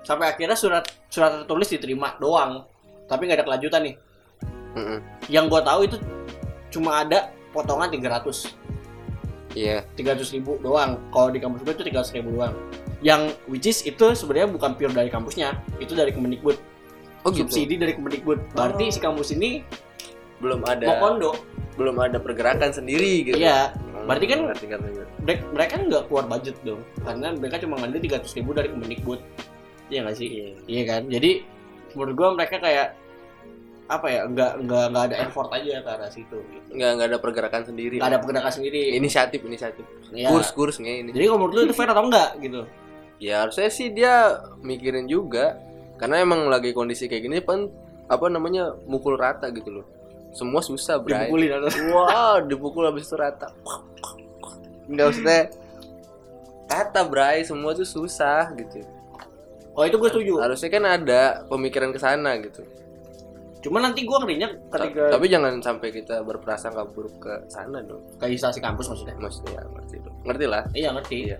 sampai 0.03 0.27
akhirnya 0.35 0.57
surat 0.59 0.85
surat 1.13 1.31
tertulis 1.45 1.69
diterima 1.71 2.19
doang, 2.19 2.67
tapi 3.07 3.29
nggak 3.29 3.39
ada 3.39 3.47
kelanjutan 3.47 3.81
nih. 3.87 3.95
Mm-mm. 4.75 4.99
Yang 5.31 5.45
gua 5.49 5.61
tahu 5.63 5.81
itu 5.87 5.97
cuma 6.69 7.05
ada 7.07 7.31
potongan 7.55 7.89
300 7.89 8.58
Iya. 9.59 9.79
300 9.93 10.31
ribu 10.33 10.55
doang. 10.59 11.03
Kalau 11.11 11.29
di 11.29 11.39
kampus 11.39 11.61
gue 11.61 11.75
itu 11.75 11.85
300 11.85 12.15
ribu 12.15 12.29
doang. 12.33 12.55
Yang 12.99 13.23
which 13.47 13.67
is 13.67 13.83
itu 13.83 14.07
sebenarnya 14.15 14.49
bukan 14.49 14.71
pure 14.75 14.91
dari 14.91 15.07
kampusnya, 15.09 15.59
itu 15.79 15.93
dari 15.93 16.11
Kemendikbud. 16.11 16.55
Oh 17.23 17.31
gitu. 17.31 17.45
Subsidi 17.45 17.75
dari 17.75 17.95
Kemendikbud. 17.95 18.55
Berarti 18.55 18.89
si 18.89 18.99
kampus 18.99 19.31
ini 19.31 19.67
Belum 20.39 20.63
mau 20.63 20.71
ada 20.71 21.03
kondo. 21.03 21.35
belum 21.75 21.99
ada 21.99 22.19
pergerakan 22.19 22.71
sendiri 22.71 23.23
gitu. 23.25 23.39
Iya, 23.39 23.71
Hmm, 23.71 24.07
berarti 24.07 24.27
kan- 24.27 24.47
mereka, 25.19 25.43
mereka 25.49 25.75
nggak 25.81 26.03
keluar 26.07 26.25
budget 26.27 26.55
dong, 26.63 26.83
karena 27.03 27.35
mereka 27.35 27.59
cuma 27.59 27.75
ngambil 27.77 27.99
300 28.01 28.35
ribu 28.35 28.51
dari 28.51 28.69
Kemendikbud. 28.69 29.21
Iya 29.87 29.99
nggak 30.03 30.17
sih? 30.17 30.29
Iya. 30.29 30.49
Iya 30.67 30.83
kan. 30.85 31.03
Jadi 31.07 31.31
menurut 31.95 32.15
gua 32.15 32.29
mereka 32.35 32.59
kayak 32.59 32.99
apa 33.89 34.07
ya 34.13 34.29
nggak 34.29 34.69
nggak 34.69 34.85
nggak 34.93 35.05
ada 35.09 35.17
effort 35.25 35.49
aja 35.49 35.81
ke 35.81 35.89
arah 35.89 36.13
situ 36.13 36.37
gitu. 36.53 36.69
nggak 36.77 36.91
nggak 36.93 37.09
ada 37.09 37.19
pergerakan 37.25 37.63
sendiri. 37.65 37.97
Nggak 37.97 38.11
ada 38.13 38.21
pergerakan 38.21 38.53
sendiri. 38.53 38.83
Inisiatif 38.93 39.41
inisiatif. 39.49 39.85
Iya. 40.13 40.29
kurs 40.29 40.53
kurs 40.53 40.77
ini. 40.77 41.09
Jadi 41.09 41.25
kalau 41.25 41.41
menurut 41.41 41.55
lu 41.57 41.61
itu 41.65 41.75
fair 41.75 41.89
atau 41.89 42.05
enggak 42.05 42.37
gitu? 42.45 42.69
Ya 43.17 43.49
harusnya 43.49 43.73
sih 43.73 43.89
dia 43.89 44.45
mikirin 44.61 45.09
juga. 45.09 45.57
Karena 45.97 46.21
emang 46.21 46.53
lagi 46.53 46.77
kondisi 46.77 47.09
kayak 47.09 47.23
gini 47.27 47.41
kan 47.41 47.73
apa 48.13 48.29
namanya 48.29 48.77
mukul 48.85 49.17
rata 49.17 49.49
gitu 49.49 49.81
loh. 49.81 49.87
Semua 50.37 50.61
susah 50.61 51.01
bray. 51.01 51.25
Dipukulin 51.25 51.51
atau 51.57 51.71
wow 51.89 52.37
dipukul 52.45 52.85
habis 52.85 53.09
itu 53.09 53.17
rata. 53.17 53.49
Nggak 54.85 55.07
usah 55.17 55.49
rata 56.69 57.01
bray. 57.09 57.41
Semua 57.41 57.73
tuh 57.73 57.89
susah 57.89 58.53
gitu. 58.53 58.85
Oh 59.73 59.83
itu 59.89 59.97
gue 59.97 60.11
setuju. 60.13 60.45
Harusnya 60.45 60.69
kan 60.69 60.85
ada 60.85 61.23
pemikiran 61.49 61.89
ke 61.89 61.99
sana 61.99 62.37
gitu 62.45 62.69
cuman 63.59 63.91
nanti 63.91 64.07
gua 64.07 64.23
ngerinya 64.23 64.49
ketika 64.71 65.19
tapi 65.19 65.27
jangan 65.27 65.59
sampai 65.59 65.89
kita 65.91 66.23
berprasangka 66.23 66.83
buruk 66.95 67.19
ke 67.19 67.35
sana 67.51 67.83
dong. 67.83 68.03
Ke 68.17 68.31
instansi 68.31 68.63
kampus 68.63 68.87
maksudnya? 68.89 69.15
Maksudnya 69.19 69.61
ngerti 69.67 69.97
dong. 70.01 70.17
Ngerti 70.23 70.45
lah. 70.47 70.63
Iya 70.73 70.89
ngerti. 70.95 71.17
Iya. 71.31 71.39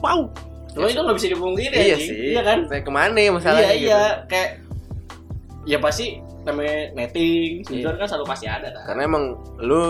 wow. 0.00 0.20
Cuma 0.72 0.88
itu 0.88 1.00
nggak 1.00 1.16
bisa 1.20 1.28
dipungkiri 1.28 1.74
iya 1.76 1.96
anjing. 1.96 2.08
sih. 2.08 2.16
Iya 2.32 2.42
kan? 2.44 2.58
Kayak 2.68 2.84
ke 2.84 2.92
mana 2.92 3.18
ya 3.18 3.30
masalahnya 3.32 3.64
iya 3.64 3.72
gitu. 3.72 3.84
iya 3.84 4.00
kayak 4.28 4.50
ya 5.62 5.78
pasti 5.78 6.06
namanya 6.42 6.76
netting 6.92 7.62
Iya. 7.62 7.66
sensor 7.70 7.94
kan 7.96 8.06
selalu 8.08 8.26
pasti 8.26 8.46
ada 8.48 8.68
kan? 8.72 8.84
Karena 8.88 9.02
emang 9.06 9.24
lu 9.60 9.82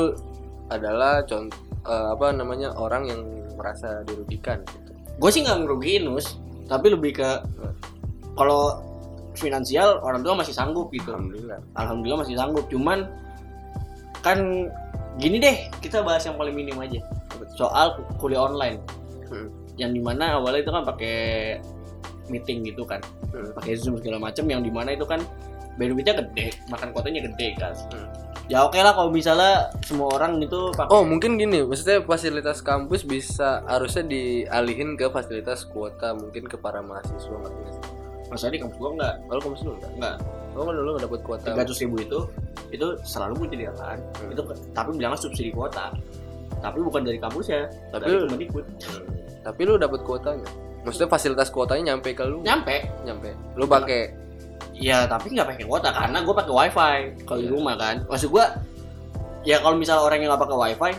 adalah 0.68 1.22
contoh 1.24 1.58
apa 1.82 2.30
namanya 2.30 2.70
orang 2.78 3.10
yang 3.10 3.20
merasa 3.58 4.06
dirugikan 4.06 4.62
gitu. 4.62 4.90
gue 5.18 5.30
sih 5.30 5.42
nggak 5.42 5.66
ngerugiin 5.66 6.06
nus 6.06 6.38
tapi 6.70 6.94
lebih 6.94 7.18
ke 7.18 7.30
kalau 8.32 8.78
finansial 9.34 10.00
orang 10.04 10.20
tua 10.20 10.36
masih 10.36 10.54
sanggup 10.54 10.92
gitu. 10.92 11.12
Alhamdulillah. 11.12 11.58
Alhamdulillah 11.76 12.20
masih 12.24 12.36
sanggup. 12.36 12.64
Cuman 12.68 13.08
kan 14.22 14.38
gini 15.18 15.42
deh 15.42 15.56
kita 15.82 16.00
bahas 16.00 16.24
yang 16.24 16.36
paling 16.36 16.54
minim 16.54 16.78
aja. 16.78 17.00
Soal 17.56 18.00
kuliah 18.16 18.44
online. 18.46 18.80
Hmm. 19.32 19.48
yang 19.80 19.96
di 19.96 20.04
mana 20.04 20.36
awalnya 20.36 20.60
itu 20.60 20.68
kan 20.68 20.84
pakai 20.84 21.16
meeting 22.28 22.60
gitu 22.68 22.84
kan. 22.84 23.00
Hmm. 23.32 23.48
pakai 23.56 23.80
zoom 23.80 23.96
segala 23.96 24.20
macam 24.20 24.44
yang 24.44 24.60
di 24.60 24.68
mana 24.68 24.92
itu 24.92 25.08
kan 25.08 25.24
benefitnya 25.80 26.20
gede 26.20 26.52
makan 26.68 26.92
kuotanya 26.92 27.24
gede 27.24 27.56
kan 27.56 27.72
Hmm. 27.88 28.12
ya 28.52 28.68
oke 28.68 28.76
lah 28.76 28.92
kalau 28.92 29.08
misalnya 29.08 29.72
semua 29.80 30.12
orang 30.20 30.36
itu 30.44 30.68
pakai 30.76 30.92
oh 30.92 31.08
mungkin 31.08 31.40
gini. 31.40 31.64
Maksudnya 31.64 32.04
fasilitas 32.04 32.60
kampus 32.60 33.08
bisa 33.08 33.64
harusnya 33.64 34.04
dialihin 34.04 35.00
ke 35.00 35.08
fasilitas 35.08 35.64
kuota 35.64 36.12
mungkin 36.12 36.44
ke 36.44 36.60
para 36.60 36.84
mahasiswa 36.84 37.32
ngerti 37.32 37.71
nggak 38.32 38.40
sih? 38.40 38.48
maksudnya 38.48 38.52
di 38.52 38.60
kampus 38.60 38.78
gua 38.78 38.90
enggak 38.90 39.14
kalau 39.22 39.40
kampus 39.42 39.60
lu 39.60 39.70
enggak 39.74 39.92
enggak 39.92 40.16
oh 40.52 40.62
kan 40.62 40.74
dulu 40.74 40.90
dapat 40.96 41.20
kuota 41.22 41.44
tiga 41.46 41.60
ratus 41.62 41.78
ribu 41.78 41.96
itu 41.98 42.18
itu 42.70 42.86
selalu 43.02 43.34
menyediakan 43.38 43.96
Hmm. 44.16 44.32
itu 44.32 44.42
tapi 44.72 44.88
bilangnya 44.92 45.18
subsidi 45.18 45.50
kuota 45.50 45.86
tapi 46.58 46.78
bukan 46.80 47.00
dari 47.02 47.18
kampusnya 47.18 47.60
Tapi- 47.90 48.04
dari 48.06 48.18
Kemendikbud 48.24 48.64
Hmm. 48.64 49.04
tapi 49.42 49.60
lu 49.62 49.74
dapat 49.76 50.00
kuotanya 50.02 50.48
maksudnya 50.82 51.08
fasilitas 51.08 51.48
kuotanya 51.48 51.92
nyampe 51.92 52.10
ke 52.10 52.24
lu 52.24 52.40
nyampe 52.40 52.88
nyampe 53.02 53.30
lu 53.54 53.64
pakai 53.64 54.18
Ya 54.72 55.04
tapi 55.04 55.30
nggak 55.30 55.46
pakai 55.46 55.62
kuota 55.62 55.92
karena 55.92 56.18
gue 56.18 56.32
pakai 56.32 56.50
wifi 56.50 56.96
kalau 57.22 57.38
di 57.38 57.46
Iya. 57.46 57.54
rumah 57.54 57.74
kan. 57.76 58.02
Maksud 58.02 58.32
gue 58.32 58.44
ya 59.44 59.60
kalau 59.60 59.76
misalnya 59.76 60.02
orang 60.02 60.18
yang 60.18 60.32
nggak 60.32 60.42
pakai 60.42 60.56
wifi 60.58 60.92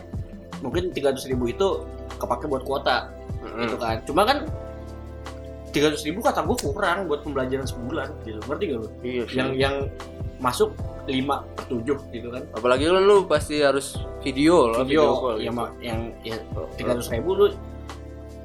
mungkin 0.61 0.83
300 0.93 1.25
ribu 1.27 1.49
itu 1.49 1.67
kepake 2.15 2.47
buat 2.47 2.63
kuota 2.63 3.11
Mm-mm. 3.41 3.65
gitu 3.65 3.75
kan. 3.75 3.97
Cuma 4.05 4.23
kan 4.23 4.45
300 5.73 6.05
ribu 6.05 6.21
kata 6.21 6.45
gue 6.45 6.57
kurang 6.61 7.09
buat 7.09 7.25
pembelajaran 7.25 7.65
sebulan 7.65 8.07
gitu. 8.23 8.39
Ngerti 8.45 8.63
gak 8.69 8.79
lu? 8.79 8.87
iya 9.01 9.23
sih. 9.25 9.37
Yang 9.41 9.49
yang 9.57 9.75
masuk 10.37 10.69
5 11.09 11.55
per 11.55 11.63
7 11.67 12.15
gitu 12.15 12.27
kan. 12.31 12.43
apalagi 12.55 12.87
kan 12.87 13.03
lu 13.03 13.27
pasti 13.27 13.59
harus 13.59 13.99
video 14.23 14.71
loh 14.71 14.87
Video, 14.87 15.19
call 15.19 15.43
yang 15.43 15.55
gitu. 15.55 15.83
yang 15.83 15.99
ya 16.23 16.37
300 16.79 17.15
ribu 17.19 17.29
lu 17.35 17.45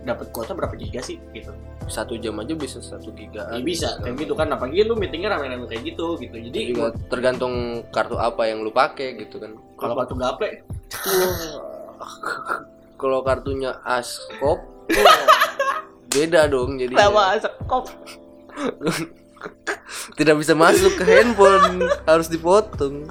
dapat 0.02 0.26
kuota 0.32 0.56
berapa 0.56 0.72
giga 0.78 1.04
sih 1.04 1.20
gitu. 1.36 1.52
satu 1.90 2.16
jam 2.16 2.38
aja 2.40 2.54
bisa 2.56 2.80
satu 2.80 3.12
giga 3.12 3.44
Ya 3.52 3.60
bisa 3.60 3.88
kayak 4.00 4.24
gitu 4.24 4.32
kan. 4.32 4.48
Apalagi 4.50 4.88
lu 4.88 4.96
meetingnya 4.96 5.36
rame-rame 5.36 5.68
kayak 5.68 5.84
gitu 5.94 6.16
gitu. 6.16 6.36
Jadi 6.38 6.58
juga 6.72 6.96
tergantung 7.12 7.84
kartu 7.92 8.16
apa 8.16 8.48
yang 8.48 8.64
lu 8.64 8.72
pakai 8.72 9.20
gitu 9.20 9.36
kan 9.42 9.52
kalau 9.76 9.94
kartu 9.96 10.14
gaple 10.16 10.48
kalau 13.00 13.20
kartunya 13.22 13.76
Askop 13.84 14.58
beda 16.08 16.48
dong 16.48 16.80
jadi 16.80 16.94
sekop 17.40 17.92
tidak 20.18 20.34
bisa 20.40 20.52
masuk 20.54 20.98
ke 20.98 21.04
handphone 21.06 21.86
harus 22.04 22.26
dipotong. 22.26 23.06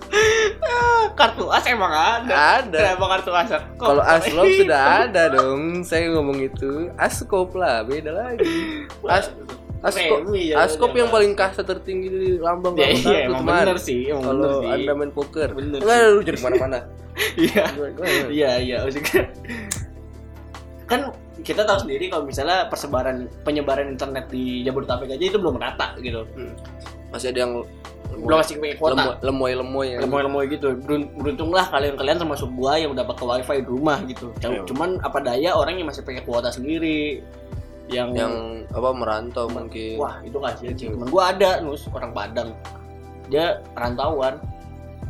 Kartu 1.17 1.49
as 1.49 1.65
emang 1.65 1.89
ada. 1.89 2.61
Ada. 2.61 2.93
Kenapa 2.93 3.05
kartu 3.17 3.31
as? 3.33 3.49
Kalau 3.79 4.03
Aslop 4.05 4.45
sudah 4.61 4.81
ada 5.07 5.23
dong. 5.33 5.81
Saya 5.81 6.13
ngomong 6.13 6.37
itu 6.45 6.93
Askop 6.99 7.57
lah 7.57 7.81
beda 7.81 8.13
lagi. 8.13 8.85
As 9.07 9.33
Askop 9.81 10.33
ya, 10.33 10.61
Askop 10.61 10.91
yang 10.93 11.09
paling 11.09 11.33
kasta 11.37 11.61
tertinggi 11.61 12.09
di 12.09 12.29
lambang 12.41 12.73
ya, 12.77 12.89
kartu 12.89 13.09
iya 13.13 13.17
emang 13.29 13.45
teman. 13.45 13.61
bener 13.61 13.77
sih 13.77 13.99
emang 14.09 14.23
bener 14.25 14.33
kalau 14.33 14.57
sih. 14.61 14.69
Anda 14.73 14.91
main 14.93 15.11
poker. 15.13 15.49
Bener 15.53 15.79
enggak 15.81 15.97
sih. 15.97 16.11
lu 16.13 16.21
jadi 16.21 16.37
ke 16.37 16.45
mana-mana. 16.45 16.79
Iya. 17.33 17.65
Iya 18.29 18.51
iya 18.61 18.77
maksudnya. 18.85 19.25
Kan 20.85 21.01
kita 21.45 21.61
tahu 21.65 21.85
sendiri 21.85 22.09
kalau 22.09 22.25
misalnya 22.25 22.65
persebaran 22.71 23.29
penyebaran 23.45 23.93
internet 23.93 24.29
di 24.31 24.65
Jabodetabek 24.65 25.13
aja 25.13 25.25
itu 25.29 25.37
belum 25.37 25.57
rata 25.61 25.93
gitu. 26.01 26.25
Masih 27.13 27.33
ada 27.33 27.39
yang 27.45 27.53
belum 28.07 28.37
masih 28.39 28.55
pakai 28.57 28.75
kuota. 28.79 29.03
Lemoy 29.21 29.51
lemoy 29.53 29.87
ya. 29.93 29.99
Lemoy-lemoy 30.01 30.45
gitu. 30.49 30.73
Berun- 30.79 31.11
beruntunglah 31.19 31.69
kalian-kalian 31.69 32.17
termasuk 32.17 32.49
gua 32.55 32.79
yang 32.79 32.95
udah 32.95 33.05
pakai 33.05 33.25
wifi 33.25 33.57
di 33.61 33.69
rumah 33.69 33.97
gitu. 34.07 34.31
Iya. 34.41 34.63
cuman 34.65 34.97
apa 35.03 35.19
daya 35.21 35.53
orang 35.53 35.77
yang 35.77 35.87
masih 35.91 36.01
pakai 36.01 36.23
kuota 36.23 36.49
sendiri 36.49 37.21
yang, 37.87 38.11
yang 38.15 38.63
apa 38.75 38.89
merantau 38.91 39.47
mungkin. 39.47 39.95
wah 39.99 40.19
itu 40.23 40.37
kasihan 40.39 40.75
sih. 40.75 40.87
Temen 40.91 41.07
gua 41.11 41.31
ada 41.35 41.61
nus 41.61 41.85
orang 41.91 42.11
Padang. 42.11 42.49
Dia 43.27 43.59
rantauan 43.75 44.39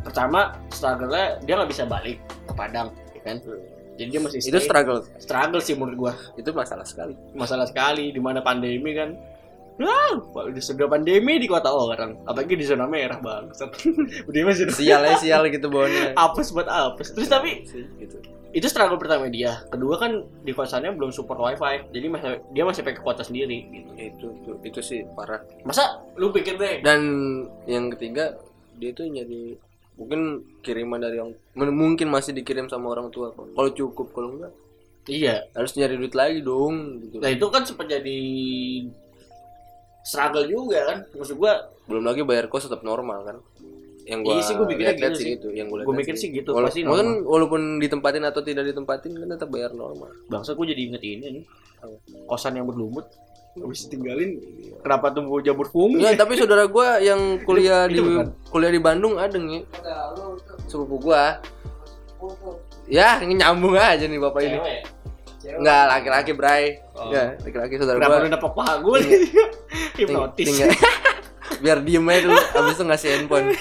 pertama 0.02 0.54
struggle-nya 0.70 1.38
dia 1.42 1.54
nggak 1.58 1.70
bisa 1.70 1.84
balik 1.84 2.18
ke 2.46 2.52
Padang 2.54 2.88
ya 3.14 3.20
kan 3.26 3.36
jadi 3.98 4.08
dia 4.14 4.20
masih 4.22 4.38
itu 4.38 4.54
stay. 4.54 4.64
struggle 4.64 5.00
struggle 5.18 5.60
sih 5.60 5.74
menurut 5.74 5.96
gua 5.98 6.12
itu 6.38 6.48
masalah 6.54 6.86
sekali 6.86 7.18
masalah 7.34 7.66
sekali 7.66 8.14
di 8.14 8.20
mana 8.22 8.40
pandemi 8.40 8.94
kan 8.94 9.18
Wah, 9.78 10.18
udah 10.34 10.58
sudah 10.58 10.90
pandemi 10.90 11.38
di 11.38 11.46
kota 11.46 11.70
orang, 11.70 12.18
apalagi 12.26 12.58
di 12.58 12.66
zona 12.66 12.90
merah 12.90 13.22
bangsat. 13.22 13.70
udah 14.28 14.40
masih 14.50 14.74
sial 14.74 15.06
ya 15.06 15.14
sial 15.22 15.46
gitu 15.46 15.70
bawahnya 15.70 16.18
apes 16.18 16.50
buat 16.50 16.66
apes. 16.66 17.14
Terus 17.14 17.30
tapi 17.30 17.62
gitu. 18.02 18.18
itu 18.50 18.66
struggle 18.66 18.98
pertama 18.98 19.30
dia. 19.30 19.62
Kedua 19.70 19.94
kan 20.02 20.26
di 20.42 20.50
kosannya 20.50 20.98
belum 20.98 21.14
support 21.14 21.38
wifi, 21.38 21.86
jadi 21.94 22.06
masih 22.10 22.42
dia 22.50 22.66
masih 22.66 22.82
pakai 22.82 22.98
kuota 23.06 23.22
sendiri. 23.22 23.70
Gitu. 23.70 23.90
itu 23.94 24.26
itu 24.34 24.52
itu 24.66 24.80
sih 24.82 25.00
parah 25.14 25.46
Masa 25.62 26.02
lu 26.18 26.34
pikir 26.34 26.58
deh? 26.58 26.82
dan 26.82 27.00
yang 27.70 27.94
ketiga 27.94 28.34
dia 28.82 28.90
tuh 28.90 29.06
jadi 29.06 29.54
mungkin 29.98 30.20
kiriman 30.62 31.02
dari 31.02 31.18
yang 31.18 31.34
mungkin 31.52 32.06
masih 32.06 32.30
dikirim 32.32 32.70
sama 32.70 32.88
orang 32.88 33.10
tua 33.10 33.34
kalau 33.34 33.70
cukup 33.70 34.14
kalau 34.14 34.30
enggak 34.32 34.54
Iya. 35.04 35.48
harus 35.52 35.72
nyari 35.72 35.96
duit 35.96 36.12
lagi 36.12 36.38
dong 36.38 37.00
gitu. 37.02 37.16
Nah 37.16 37.28
itu 37.28 37.46
kan 37.48 37.64
sempat 37.64 37.88
jadi 37.88 38.18
struggle 40.04 40.44
juga 40.44 40.78
kan. 40.84 40.98
Maksud 41.10 41.36
gua, 41.36 41.52
belum 41.84 42.04
lagi 42.04 42.20
bayar 42.22 42.46
kos 42.46 42.64
tetap 42.64 42.80
normal 42.82 43.24
kan 43.24 43.36
yang 44.04 44.20
gua 44.20 44.36
Iya 44.36 44.42
sih, 44.42 44.54
gua 44.54 44.64
mikirnya 44.64 44.94
gitu 44.94 45.16
sih 45.16 45.32
itu 45.36 45.48
yang 45.52 45.68
gua, 45.68 45.84
Gua 45.84 45.96
mikir 45.96 46.12
sih 46.12 46.28
gitu, 46.30 46.52
Wala- 46.52 46.68
pasti 46.68 46.80
walaupun, 46.80 47.24
walaupun 47.24 47.60
ditempatin 47.76 48.24
atau 48.24 48.40
tidak 48.40 48.68
ditempatin 48.68 49.12
kan 49.14 49.28
tetap 49.28 49.48
bayar 49.48 49.72
normal 49.72 50.12
bangsa 50.28 50.52
gua 50.52 50.64
jadi 50.64 50.80
inget 50.92 51.02
ini 51.02 51.26
nih. 51.40 51.44
Kosan 52.24 52.56
yang 52.56 52.68
berlumut. 52.68 53.08
Habis 53.58 53.86
tinggalin 53.86 54.30
kenapa 54.78 55.10
tumbuh 55.10 55.38
jamur 55.38 55.66
fungi? 55.66 55.98
Enggak, 55.98 56.14
tapi 56.18 56.32
saudara 56.34 56.64
gua 56.64 56.98
yang 56.98 57.18
kuliah 57.42 57.84
di 57.84 57.96
Itu 57.96 58.30
kuliah 58.46 58.70
di 58.70 58.78
Bandung 58.78 59.14
ada 59.14 59.34
nih 59.34 59.66
sepupu 60.64 60.98
gua 61.00 61.40
ya 62.84 63.20
ini 63.20 63.36
nyambung 63.36 63.74
aja 63.74 64.02
nih 64.02 64.18
bapak 64.18 64.42
ini. 64.42 64.58
Enggak, 65.48 65.82
laki-laki, 65.88 66.32
Bray. 66.32 66.76
Oh. 66.92 67.08
Enggak, 67.08 67.40
laki-laki 67.40 67.74
saudara 67.74 67.96
Kenapa 67.96 68.12
gua. 68.12 68.20
lu 68.20 68.28
nepok 68.28 68.52
paha 68.54 68.74
gua 68.78 68.96
nih? 68.98 69.10
ting- 69.10 69.30
Hipnotis. 69.98 70.46
tinggal- 70.46 70.76
biar 71.58 71.78
diem 71.80 72.04
aja 72.04 72.20
dulu 72.22 72.36
abis 72.36 72.74
itu 72.74 72.84
ngasih 72.84 73.08
handphone. 73.10 73.46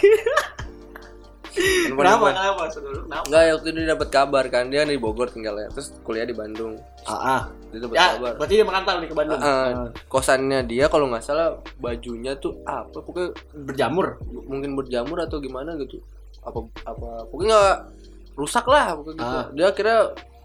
Handphone- 1.57 1.97
Kenapa? 1.97 2.25
handphone. 2.27 2.35
Kenapa? 2.35 2.63
Saudara, 2.69 2.97
Kenapa? 2.99 3.23
Enggak, 3.25 3.41
waktu 3.51 3.67
itu 3.67 3.77
dia 3.77 3.87
dapat 3.89 4.07
kabar 4.09 4.43
kan 4.47 4.63
dia 4.67 4.81
di 4.83 4.95
Bogor 4.95 5.27
tinggalnya, 5.27 5.67
terus 5.69 5.87
kuliah 6.01 6.23
di 6.23 6.31
Bandung. 6.31 6.73
Ah, 7.03 7.13
ah. 7.13 7.41
Dia 7.67 7.79
dapat 7.79 7.93
Ya, 7.93 8.05
kabar. 8.13 8.31
berarti 8.35 8.53
dia 8.53 8.65
merantau 8.65 8.95
nih 8.97 9.07
ke 9.07 9.15
Bandung. 9.15 9.39
Ah, 9.39 9.49
Ah. 9.49 9.87
kosannya 10.05 10.59
dia 10.63 10.85
kalau 10.85 11.05
nggak 11.07 11.21
salah 11.21 11.47
bajunya 11.75 12.35
tuh 12.35 12.61
apa 12.63 12.93
pokoknya 12.95 13.33
Berjamur. 13.57 14.21
mungkin 14.43 14.73
berjamur 14.73 15.17
atau 15.19 15.37
gimana 15.37 15.75
gitu 15.75 15.99
apa 16.39 16.57
apa 16.83 17.27
pokoknya 17.27 17.51
nggak 17.51 17.77
rusak 18.33 18.63
lah 18.65 18.93
pokoknya 18.93 19.17
gitu. 19.17 19.35
Ah. 19.35 19.45
dia 19.51 19.67
kira 19.71 19.95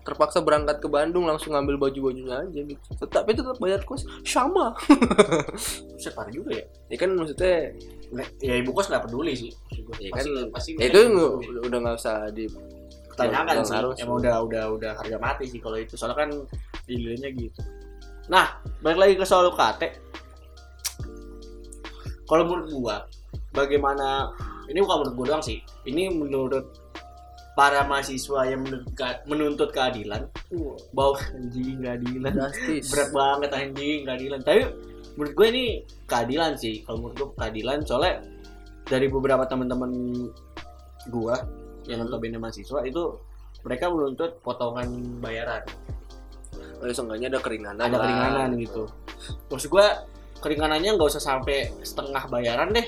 terpaksa 0.03 0.41
berangkat 0.41 0.77
ke 0.77 0.89
Bandung 0.89 1.23
langsung 1.23 1.53
ngambil 1.53 1.79
baju 1.79 2.11
bajunya 2.11 2.35
aja 2.37 2.61
gitu 2.61 2.83
tapi 3.07 3.31
tetap 3.33 3.55
bayar 3.57 3.79
kos 3.81 4.03
sama 4.23 4.75
Buset, 5.95 6.11
parah 6.11 6.29
juga 6.29 6.51
ya. 6.53 6.65
ya 6.89 6.97
kan 6.97 7.11
maksudnya 7.13 7.71
Nggak, 7.71 8.02
ya 8.45 8.55
ibu 8.61 8.71
kos 8.77 8.93
nggak 8.93 9.09
peduli 9.09 9.33
sih. 9.33 9.51
Ya 10.01 10.11
kan 10.13 10.25
pasti 10.53 10.77
ya 10.77 10.93
itu 10.93 11.01
nggak- 11.09 11.65
udah 11.69 11.79
nggak 11.81 11.97
usah 11.97 12.17
di 12.33 12.45
pertanyakan 13.09 13.65
sih. 13.65 13.75
harus. 13.77 13.95
Emang 14.01 14.17
udah 14.21 14.37
udah 14.45 14.65
udah 14.77 14.93
harga 15.01 15.17
mati 15.17 15.45
sih 15.49 15.61
kalau 15.61 15.81
itu. 15.81 15.97
Soalnya 15.97 16.17
kan 16.17 16.31
dilihatnya 16.85 17.31
gitu. 17.33 17.61
Nah, 18.29 18.61
balik 18.85 18.99
lagi 19.01 19.15
ke 19.19 19.25
soal 19.27 19.51
UKT. 19.51 19.83
Kalau 22.29 22.45
menurut 22.49 22.69
gua, 22.73 22.97
bagaimana 23.53 24.33
ini 24.71 24.81
bukan 24.81 25.05
menurut 25.05 25.15
gua 25.17 25.27
doang 25.37 25.45
sih. 25.45 25.61
Ini 25.85 26.09
menurut 26.15 26.65
para 27.53 27.85
mahasiswa 27.85 28.49
yang 28.49 28.65
menuntut, 28.65 28.97
menuntut 29.29 29.69
keadilan. 29.75 30.25
Bahwa 30.97 31.21
anjing 31.37 31.85
keadilan. 31.85 32.33
Berat 32.89 33.11
banget 33.13 33.51
anjing 33.53 33.99
keadilan. 34.09 34.41
Tapi 34.41 34.61
menurut 35.15 35.35
gue 35.37 35.47
ini 35.53 35.65
keadilan 36.09 36.57
sih. 36.57 36.85
Kalau 36.85 36.99
menurut 37.01 37.17
gue 37.17 37.29
keadilan. 37.39 37.85
Soalnya 37.85 38.23
dari 38.87 39.07
beberapa 39.07 39.47
teman-teman 39.47 39.91
gua 41.11 41.39
yang 41.87 42.07
notabene 42.07 42.39
mahasiswa 42.39 42.83
itu 42.87 43.19
mereka 43.63 43.91
menuntut 43.91 44.39
potongan 44.43 45.19
bayaran. 45.23 45.63
Oh, 46.83 46.87
ya, 46.87 46.95
seenggaknya 46.95 47.39
ada 47.39 47.41
keringanan 47.41 47.79
ada 47.79 47.97
lah. 47.99 48.05
keringanan 48.07 48.49
gitu. 48.59 48.85
Maksud 49.51 49.71
gua 49.71 50.07
keringanannya 50.43 50.99
nggak 50.99 51.11
usah 51.15 51.23
sampai 51.23 51.71
setengah 51.83 52.27
bayaran 52.27 52.75
deh. 52.75 52.87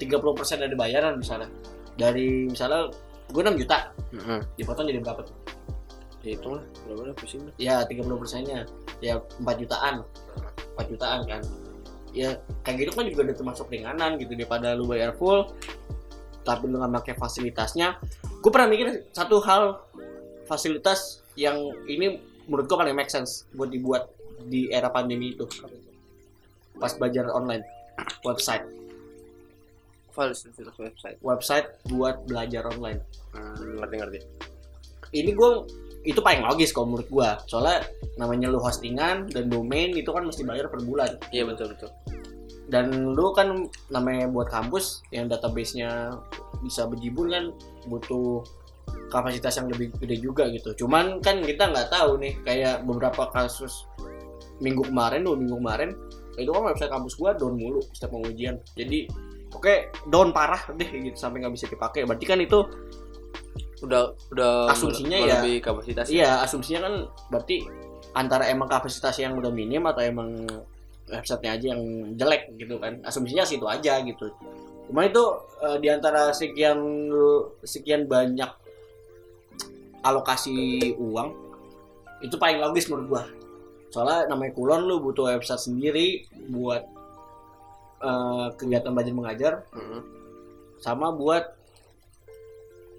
30% 0.00 0.64
dari 0.64 0.76
bayaran 0.76 1.20
misalnya. 1.20 1.48
Dari 1.96 2.48
misalnya 2.48 2.88
gue 3.28 3.42
6 3.44 3.60
juta. 3.60 3.92
Mm-mm. 4.16 4.40
dipotong 4.56 4.88
jadi 4.88 5.00
berapa? 5.04 5.22
Tuh 5.22 5.36
ya 6.20 6.36
itu 6.36 6.52
lah 6.52 6.60
berapa 6.84 7.02
lah 7.08 7.16
pusing 7.16 7.48
ya 7.56 7.84
30 7.84 8.04
persennya. 8.20 8.64
Ya 9.00 9.20
4 9.20 9.60
jutaan 9.60 10.04
4 10.80 10.92
jutaan 10.92 11.20
kan. 11.28 11.42
Ya 12.10 12.40
kayak 12.66 12.88
gitu 12.88 12.90
kan 12.96 13.04
juga 13.06 13.20
udah 13.30 13.36
termasuk 13.36 13.66
ringanan 13.70 14.18
gitu 14.18 14.34
daripada 14.34 14.74
lu 14.74 14.88
bayar 14.88 15.14
full 15.14 15.46
tapi 16.42 16.66
lu 16.66 16.80
nggak 16.80 17.04
pakai 17.04 17.14
fasilitasnya. 17.20 18.00
Gue 18.40 18.50
pernah 18.50 18.68
mikir 18.72 19.12
satu 19.12 19.38
hal 19.44 19.84
fasilitas 20.48 21.22
yang 21.36 21.70
ini 21.86 22.18
menurut 22.48 22.66
gue 22.66 22.76
paling 22.76 22.96
make 22.96 23.12
sense 23.12 23.46
buat 23.54 23.70
dibuat 23.70 24.10
di 24.48 24.72
era 24.72 24.88
pandemi 24.88 25.36
itu. 25.36 25.46
Pas 26.80 26.90
belajar 26.96 27.28
online 27.30 27.62
website. 28.24 28.64
Fasilitas 30.10 30.74
website. 30.80 31.16
Website 31.22 31.66
buat 31.86 32.24
belajar 32.26 32.66
online. 32.72 32.98
Hmm, 33.36 33.78
ngerti 33.78 33.94
ngerti. 34.00 34.18
Ini 35.14 35.30
gue 35.36 35.50
itu 36.00 36.20
paling 36.24 36.40
logis 36.40 36.72
kalau 36.72 36.96
menurut 36.96 37.08
gue 37.12 37.28
soalnya 37.44 37.84
namanya 38.16 38.48
lu 38.48 38.56
hostingan 38.56 39.28
dan 39.28 39.52
domain 39.52 39.92
itu 39.92 40.08
kan 40.08 40.24
mesti 40.24 40.48
bayar 40.48 40.72
per 40.72 40.80
bulan. 40.80 41.20
Iya 41.28 41.44
betul 41.44 41.76
betul. 41.76 41.92
Dan 42.70 43.12
lu 43.12 43.34
kan 43.36 43.68
namanya 43.92 44.30
buat 44.30 44.48
kampus 44.48 45.04
yang 45.12 45.28
database-nya 45.28 46.14
bisa 46.64 46.86
berjibun 46.86 47.28
kan 47.28 47.44
butuh 47.90 48.46
kapasitas 49.10 49.58
yang 49.58 49.68
lebih 49.68 49.92
gede 49.98 50.16
juga 50.22 50.48
gitu. 50.48 50.86
Cuman 50.86 51.20
kan 51.20 51.42
kita 51.44 51.68
nggak 51.68 51.90
tahu 51.92 52.16
nih 52.22 52.32
kayak 52.46 52.86
beberapa 52.86 53.28
kasus 53.28 53.84
minggu 54.62 54.86
kemarin 54.88 55.24
dua 55.24 55.36
minggu 55.40 55.56
kemarin 55.56 55.90
itu 56.36 56.48
kan 56.52 56.62
website 56.64 56.92
kampus 56.92 57.16
gua 57.16 57.36
down 57.36 57.58
mulu 57.58 57.82
setiap 57.92 58.16
pengujian. 58.16 58.56
Jadi 58.72 59.10
oke 59.52 59.92
down 60.08 60.30
parah 60.32 60.62
deh 60.78 60.88
gitu 60.88 61.16
sampai 61.18 61.44
nggak 61.44 61.54
bisa 61.58 61.66
dipakai. 61.68 62.06
Berarti 62.06 62.24
kan 62.24 62.38
itu 62.40 62.58
udah 63.80 64.02
udah 64.30 64.52
Asumsinya 64.70 65.16
ya- 65.16 65.40
lebih 65.40 65.60
kapasitas 65.60 66.06
iya 66.08 66.40
asumsinya 66.40 66.84
kan 66.84 66.94
berarti 67.32 67.64
antara 68.12 68.46
emang 68.46 68.66
kapasitas 68.66 69.16
yang 69.16 69.38
udah 69.38 69.48
minim 69.48 69.86
atau 69.86 70.02
emang 70.02 70.44
websitenya 71.06 71.50
aja 71.58 71.66
yang 71.74 71.82
jelek 72.14 72.54
gitu 72.54 72.78
kan. 72.78 73.02
Asumsinya 73.02 73.42
situ 73.42 73.66
aja 73.66 73.98
gitu. 74.00 74.30
Cuma 74.86 75.06
itu 75.06 75.22
eh, 75.62 75.76
di 75.78 75.88
antara 75.90 76.30
sekian 76.30 76.78
sekian 77.62 78.06
banyak 78.06 78.50
alokasi 80.02 80.54
uang 80.96 81.28
itu 82.20 82.36
paling 82.36 82.60
logis 82.60 82.88
menurut 82.88 83.06
gua. 83.08 83.22
Soalnya 83.90 84.30
namanya 84.30 84.54
kulon 84.54 84.86
lu 84.86 85.02
butuh 85.02 85.34
website 85.34 85.62
sendiri 85.62 86.08
buat 86.48 86.82
eh, 88.00 88.46
kegiatan 88.56 88.90
belajar 88.90 89.14
mengajar 89.14 89.52
Mm-mm. 89.70 90.00
sama 90.78 91.10
buat 91.10 91.58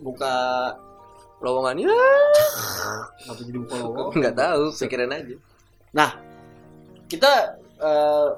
buka 0.01 0.33
lowongan 1.41 1.85
ya 1.85 1.93
apa 3.29 3.41
jadi 3.45 3.57
buka 3.61 3.75
lowongan 3.81 4.13
nggak 4.17 4.35
tahu 4.37 4.63
pikiran 4.73 5.11
aja 5.13 5.35
kita 7.07 7.31
eh, 7.77 8.29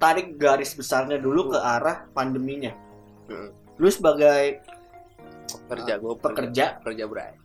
tarik 0.00 0.36
garis 0.36 0.74
besarnya 0.74 1.20
dulu 1.20 1.54
ke 1.54 1.58
arah 1.60 2.08
pandeminya. 2.10 2.74
Mm. 3.30 3.50
Lu 3.78 3.86
sebagai 3.86 4.58
kerja 5.70 6.02
gue 6.02 6.14
pekerja, 6.18 6.82
kerja 6.82 7.04
berai 7.06 7.40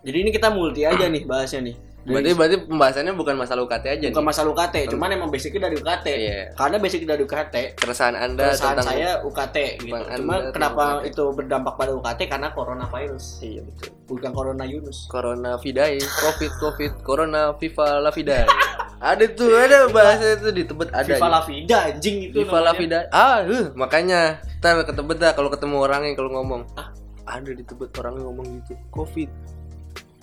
jadi 0.00 0.16
ini 0.24 0.30
kita 0.32 0.48
multi 0.48 0.88
aja 0.88 1.04
nih 1.04 1.28
bahasnya 1.28 1.60
nih. 1.72 1.76
Berarti 2.00 2.32
berarti 2.32 2.56
pembahasannya 2.64 3.12
bukan 3.12 3.34
masalah 3.36 3.60
UKT 3.68 3.84
aja 3.92 4.06
bukan 4.08 4.24
nih 4.24 4.28
masalah 4.32 4.48
UKT, 4.56 4.76
cuman 4.88 5.08
emang 5.12 5.28
basicnya 5.28 5.68
dari 5.68 5.76
UKT. 5.76 6.06
iya 6.08 6.38
Karena 6.56 6.76
basic 6.80 7.04
dari 7.04 7.22
UKT, 7.28 7.54
keresahan 7.76 8.16
anda 8.16 8.56
keresahan 8.56 8.80
tentang 8.80 8.88
saya 8.88 9.10
UKT 9.20 9.56
gitu. 9.84 9.96
Cuma 10.24 10.36
kenapa 10.48 10.84
UKT. 11.04 11.08
itu 11.12 11.24
berdampak 11.36 11.74
pada 11.76 11.92
UKT 11.92 12.20
karena 12.24 12.48
coronavirus, 12.56 13.24
iya 13.44 13.60
betul 13.60 13.92
bukan 14.10 14.30
corona 14.34 14.64
Yunus. 14.66 15.06
corona 15.06 15.54
vidai 15.62 16.02
covid 16.02 16.52
covid 16.58 16.92
corona 17.06 17.54
viva 17.54 18.02
la 18.02 18.10
vidai 18.10 18.42
ada 18.98 19.24
tuh 19.30 19.54
ada 19.54 19.86
bahasa 19.88 20.34
itu 20.34 20.50
di 20.50 20.62
tebet 20.66 20.90
ada 20.90 21.06
Viva 21.06 21.28
la 21.30 21.40
vida 21.46 21.78
anjing 21.88 22.16
itu. 22.26 22.42
Viva 22.42 22.58
la 22.58 22.74
vidai 22.74 23.06
ah 23.14 23.40
uh, 23.46 23.70
makanya 23.78 24.42
ntar 24.58 24.82
ke 24.82 24.92
tebet 24.92 25.16
dah 25.22 25.32
kalau 25.32 25.48
ketemu 25.48 25.76
orangnya 25.78 26.12
kalau 26.18 26.30
ngomong 26.36 26.66
Ah. 26.74 26.90
ada 27.24 27.54
di 27.54 27.62
tebet 27.62 27.94
orangnya 27.96 28.26
ngomong 28.26 28.46
gitu 28.66 28.74
covid 28.90 29.30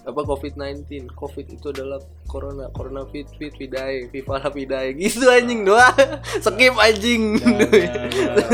apa 0.07 0.23
covid 0.23 0.55
19 0.55 1.11
covid 1.11 1.45
itu 1.51 1.67
adalah 1.75 1.99
corona. 2.31 2.71
Corona 2.71 3.03
fit 3.11 3.27
fit 3.35 3.51
vidai. 3.53 4.07
Viva 4.07 4.39
la 4.39 4.47
vidai. 4.47 4.95
Gitu 4.95 5.27
anjing 5.27 5.67
doang 5.67 6.23
skip 6.43 6.75
anjing. 6.79 7.35
Jangan, 7.35 7.69
jangan. 8.15 8.49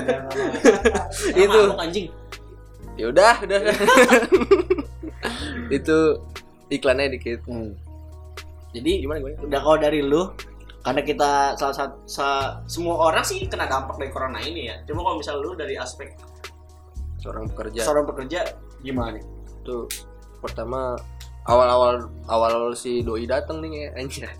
Jangan. 0.00 0.22
Itu. 1.36 1.60
Anjing. 1.76 2.08
ya 2.96 3.12
udah 3.12 3.34
udah. 3.44 3.60
Itu 5.76 6.24
iklannya 6.72 7.20
dikit. 7.20 7.44
Hmm. 7.44 7.76
Jadi 8.72 9.04
gimana 9.04 9.20
gue 9.20 9.36
udah 9.44 9.60
kalau 9.60 9.76
dari 9.76 10.00
lu 10.00 10.32
karena 10.80 11.02
kita 11.02 11.58
salah 11.58 11.74
satu 11.74 11.96
sa- 12.06 12.62
semua 12.70 13.10
orang 13.10 13.26
sih 13.26 13.42
kena 13.44 13.68
dampak 13.68 14.00
dari 14.00 14.08
corona 14.08 14.40
ini 14.40 14.72
ya. 14.72 14.80
Cuma 14.88 15.04
kalau 15.04 15.20
misalnya 15.20 15.44
lu 15.44 15.52
dari 15.52 15.76
aspek 15.76 16.16
seorang 17.20 17.44
pekerja. 17.52 17.84
seorang 17.84 18.08
pekerja 18.08 18.56
gimana? 18.80 19.20
Itu 19.60 19.84
pertama 20.46 20.94
awal-awal 21.46 22.10
awal 22.30 22.74
si 22.78 23.02
doi 23.02 23.26
datang 23.26 23.62
nih 23.62 23.70
ya 23.70 23.88
anjir 23.98 24.30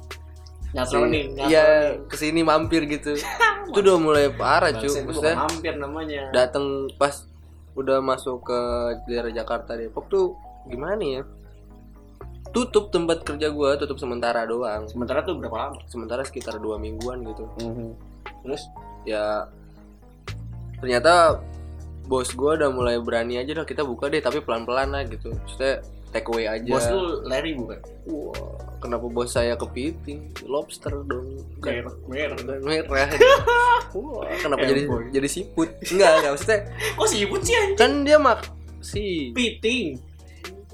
nyatron 0.77 1.09
nih 1.09 1.25
iya 1.49 1.67
ke 2.05 2.17
sini 2.21 2.45
mampir 2.45 2.85
gitu. 2.85 3.17
Itu 3.71 3.83
udah 3.83 3.97
mulai 3.99 4.27
parah 4.31 4.71
cuy 4.77 4.89
maksudnya. 4.89 5.35
hampir 5.35 5.75
namanya. 5.75 6.31
Datang 6.31 6.91
pas 7.01 7.27
udah 7.77 7.99
masuk 8.05 8.47
ke 8.47 8.59
daerah 9.11 9.33
Jakarta 9.33 9.75
Depok 9.75 10.07
tuh 10.13 10.37
gimana 10.69 11.03
ya? 11.03 11.23
Tutup 12.55 12.95
tempat 12.95 13.27
kerja 13.27 13.51
gua 13.51 13.75
tutup 13.81 13.99
sementara 13.99 14.47
doang. 14.47 14.87
Sementara 14.87 15.25
tuh 15.25 15.41
berapa 15.41 15.57
lama? 15.57 15.81
Sementara 15.91 16.23
sekitar 16.23 16.61
dua 16.63 16.79
mingguan 16.79 17.25
gitu. 17.27 17.49
Terus 18.45 18.63
ya 19.09 19.51
ternyata 20.79 21.43
bos 22.07 22.31
gua 22.37 22.55
udah 22.55 22.71
mulai 22.71 22.97
berani 23.03 23.41
aja 23.41 23.51
dah 23.51 23.67
kita 23.67 23.83
buka 23.83 24.07
deh 24.13 24.23
tapi 24.23 24.45
pelan-pelan 24.45 24.95
lah 24.95 25.03
gitu. 25.09 25.35
Maksudnya 25.35 25.83
take 26.13 26.29
away 26.31 26.47
aja. 26.47 26.71
Bos 26.71 26.87
lu 26.91 27.27
Larry 27.27 27.53
bukan? 27.57 27.79
Wah, 28.07 28.59
kenapa 28.79 29.07
bos 29.11 29.35
saya 29.35 29.59
kepiting? 29.59 30.31
Lobster 30.47 30.93
dong. 31.07 31.43
Merah 31.61 31.95
merah. 32.07 32.39
Merah 32.63 33.09
Wah, 33.97 34.29
kenapa 34.39 34.63
jadi 34.67 34.87
jadi 35.11 35.29
siput? 35.29 35.71
Enggak 35.91 36.11
enggak 36.23 36.31
maksudnya 36.37 36.59
kok 36.99 37.09
sibuk 37.09 37.41
sih 37.43 37.55
anjing? 37.57 37.79
Kan 37.79 37.93
dia 38.07 38.19
mak 38.21 38.47
si 38.81 39.35
piting 39.35 39.99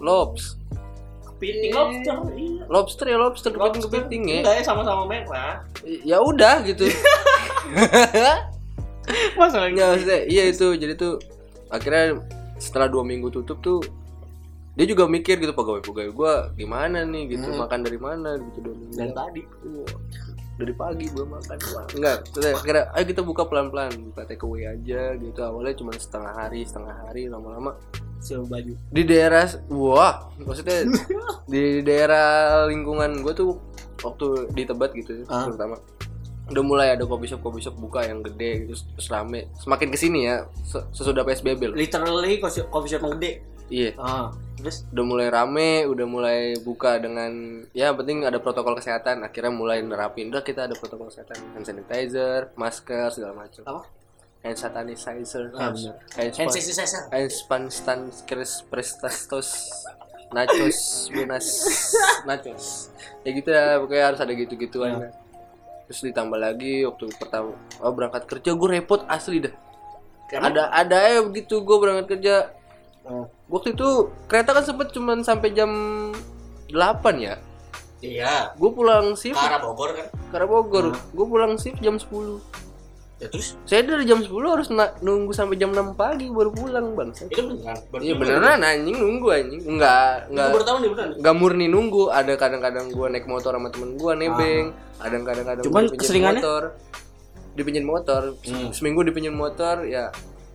lobs. 0.03 0.59
Kepiting 1.27 1.73
lobster 1.75 2.17
iya. 2.39 2.63
Lobster 2.71 3.07
ya 3.09 3.17
lobster 3.19 3.51
kepiting 3.51 3.83
kepiting 3.89 4.23
ya. 4.29 4.39
Enggak 4.45 4.55
ya 4.61 4.63
sama-sama 4.63 5.03
merah. 5.09 5.65
Ya 5.83 6.19
udah 6.23 6.63
gitu. 6.67 6.87
Masalahnya 9.39 9.97
maksudnya 9.97 10.21
iya 10.31 10.47
itu 10.47 10.79
jadi 10.79 10.95
tuh 10.95 11.19
akhirnya 11.67 12.23
setelah 12.63 12.87
dua 12.87 13.03
minggu 13.03 13.27
tutup 13.35 13.59
tuh 13.59 13.83
dia 14.73 14.87
juga 14.87 15.05
mikir 15.05 15.37
gitu 15.37 15.53
pegawai 15.53 15.81
pegawai 15.81 16.11
gue 16.11 16.33
gimana 16.57 17.03
nih? 17.03 17.25
Gitu 17.31 17.45
Hmm. 17.45 17.61
makan 17.61 17.81
dari 17.83 17.99
mana? 17.99 18.31
Gitu 18.37 18.59
dari 18.91 19.13
tadi. 19.13 19.43
Wah, 19.69 19.93
dari 20.55 20.73
pagi 20.73 21.07
belum 21.09 21.29
makan 21.33 21.57
Wah, 21.75 21.85
enggak 21.91 22.17
akhirnya 22.55 22.85
ayo 22.93 23.05
kita 23.05 23.23
buka 23.23 23.43
pelan 23.45 23.69
pelan 23.69 23.93
buka 24.07 24.23
take 24.25 24.41
away 24.41 24.65
aja 24.65 25.13
gitu. 25.15 25.41
Awalnya 25.41 25.75
cuma 25.75 25.93
setengah 25.93 26.33
hari 26.33 26.63
setengah 26.63 26.95
hari 27.03 27.27
lama 27.27 27.49
lama 27.51 27.73
sewa 28.19 28.47
baju. 28.47 28.79
di 28.87 29.03
daerah 29.03 29.45
wah 29.67 30.31
maksudnya 30.39 30.87
di 31.53 31.83
daerah 31.83 32.27
lingkungan 32.65 33.19
gue 33.21 33.35
tuh 33.35 33.59
waktu 34.01 34.27
di 34.53 34.63
Tebet 34.63 34.91
gitu 34.95 35.13
Ah. 35.27 35.45
terutama. 35.45 35.77
Udah 36.49 36.63
mulai 36.63 36.89
ada 36.91 37.03
coffee 37.03 37.27
shop 37.27 37.41
coffee 37.41 37.61
shop 37.61 37.75
buka 37.77 38.03
yang 38.03 38.21
gede 38.21 38.63
gitu 38.63 38.79
terus 38.95 39.09
rame. 39.09 39.51
Semakin 39.57 39.89
ke 39.89 39.99
sini 39.99 40.27
ya 40.27 40.47
se- 40.63 40.87
sesudah 40.93 41.23
psbb 41.23 41.61
loh. 41.65 41.75
Literally 41.75 42.39
coffee 42.39 42.63
coffee 42.65 42.91
shop 42.91 43.03
yang 43.03 43.15
gede? 43.17 43.33
Iya. 43.67 43.91
Ah 43.97 44.31
terus 44.59 44.85
udah 44.95 45.05
mulai 45.05 45.29
rame 45.33 45.89
udah 45.89 46.07
mulai 46.07 46.41
buka 46.61 47.01
dengan 47.01 47.65
ya 47.73 47.91
penting 47.97 48.29
ada 48.29 48.39
protokol 48.39 48.79
kesehatan. 48.79 49.25
Akhirnya 49.25 49.53
mulai 49.53 49.81
nerapin. 49.81 50.29
Udah 50.29 50.45
kita 50.45 50.69
ada 50.71 50.75
protokol 50.77 51.09
kesehatan. 51.09 51.37
Hand 51.57 51.67
sanitizer 51.67 52.53
masker 52.55 53.09
segala 53.11 53.47
macam. 53.47 53.63
Apa? 53.67 53.83
hand 54.43 54.59
sanitizer. 54.59 55.55
Ah, 55.55 55.71
hand 55.71 55.95
hand 56.19 56.35
hand 56.35 56.51
sanitizer. 56.51 57.03
hand 57.15 57.31
span 57.31 57.71
stan 57.71 58.11
kris 58.27 58.67
prestastos 58.67 59.71
nachos 60.35 61.09
buenas 61.15 61.47
nachos. 62.29 62.91
Ya 63.23 63.31
gitu 63.31 63.49
ya 63.55 63.79
pokoknya 63.79 64.05
harus 64.13 64.21
ada 64.21 64.33
gitu-gituan. 64.35 64.93
Ya. 65.09 65.11
terus 65.83 66.09
ditambah 66.09 66.39
lagi 66.41 66.89
waktu 66.89 67.11
pertama 67.21 67.53
oh, 67.83 67.93
berangkat 67.93 68.25
kerja 68.25 68.57
gue 68.57 68.69
repot 68.71 69.03
asli 69.07 69.45
dah. 69.45 69.55
Karena 70.31 70.49
ada 70.49 70.63
ada 70.73 70.99
ya 71.05 71.21
begitu 71.21 71.61
gue 71.61 71.77
berangkat 71.77 72.17
kerja 72.17 72.49
Hmm. 73.03 73.27
waktu 73.51 73.75
itu 73.75 74.15
kereta 74.31 74.55
kan 74.55 74.63
sempet 74.63 74.95
cuman 74.95 75.27
sampai 75.27 75.51
jam 75.51 75.71
8 76.71 77.19
ya? 77.19 77.35
Iya. 78.03 78.55
Gue 78.59 78.71
pulang 78.75 79.15
shift. 79.15 79.39
Ke 79.39 79.47
arah 79.47 79.63
Bogor 79.63 79.91
kan? 79.95 80.07
Ke 80.11 80.35
arah 80.39 80.49
Bogor. 80.51 80.95
Hmm. 80.95 80.99
gue 81.15 81.27
pulang 81.27 81.53
shift 81.59 81.79
jam 81.83 81.99
10 81.99 82.43
ya 83.23 83.31
terus? 83.31 83.55
Saya 83.63 83.87
dari 83.87 84.03
jam 84.03 84.19
10 84.19 84.35
harus 84.35 84.67
nunggu 84.99 85.31
sampai 85.31 85.55
jam 85.55 85.71
6 85.71 85.95
pagi 85.95 86.27
baru 86.27 86.51
pulang 86.51 86.99
bang. 86.99 87.15
Itu 87.15 87.43
beneran? 87.47 87.79
Berarti 87.87 88.05
iya 88.11 88.15
beneran 88.19 88.59
anjing 88.67 88.97
nunggu 88.99 89.29
anjing. 89.31 89.63
Enggak 89.63 90.27
enggak 90.27 90.49
baru 90.51 90.65
tahu 90.67 90.77
nih 90.83 90.91
beneran? 90.91 91.11
nggak 91.23 91.35
murni 91.39 91.67
nunggu. 91.71 92.05
Ada 92.11 92.33
kadang-kadang 92.35 92.87
gua 92.91 93.07
naik 93.15 93.27
motor 93.31 93.55
sama 93.55 93.71
temen 93.71 93.95
gua 93.95 94.13
nebeng. 94.19 94.75
Ada 94.99 95.17
kadang-kadang 95.23 95.63
Ah. 95.63 95.67
Cuman 95.71 95.83
keseringannya? 95.95 96.43
motor. 96.43 96.63
Dipinjemin 97.55 97.87
motor. 97.87 98.23
Hmm. 98.43 98.71
seminggu 98.75 99.07
dipinjemin 99.07 99.39
motor 99.39 99.87
ya 99.87 100.11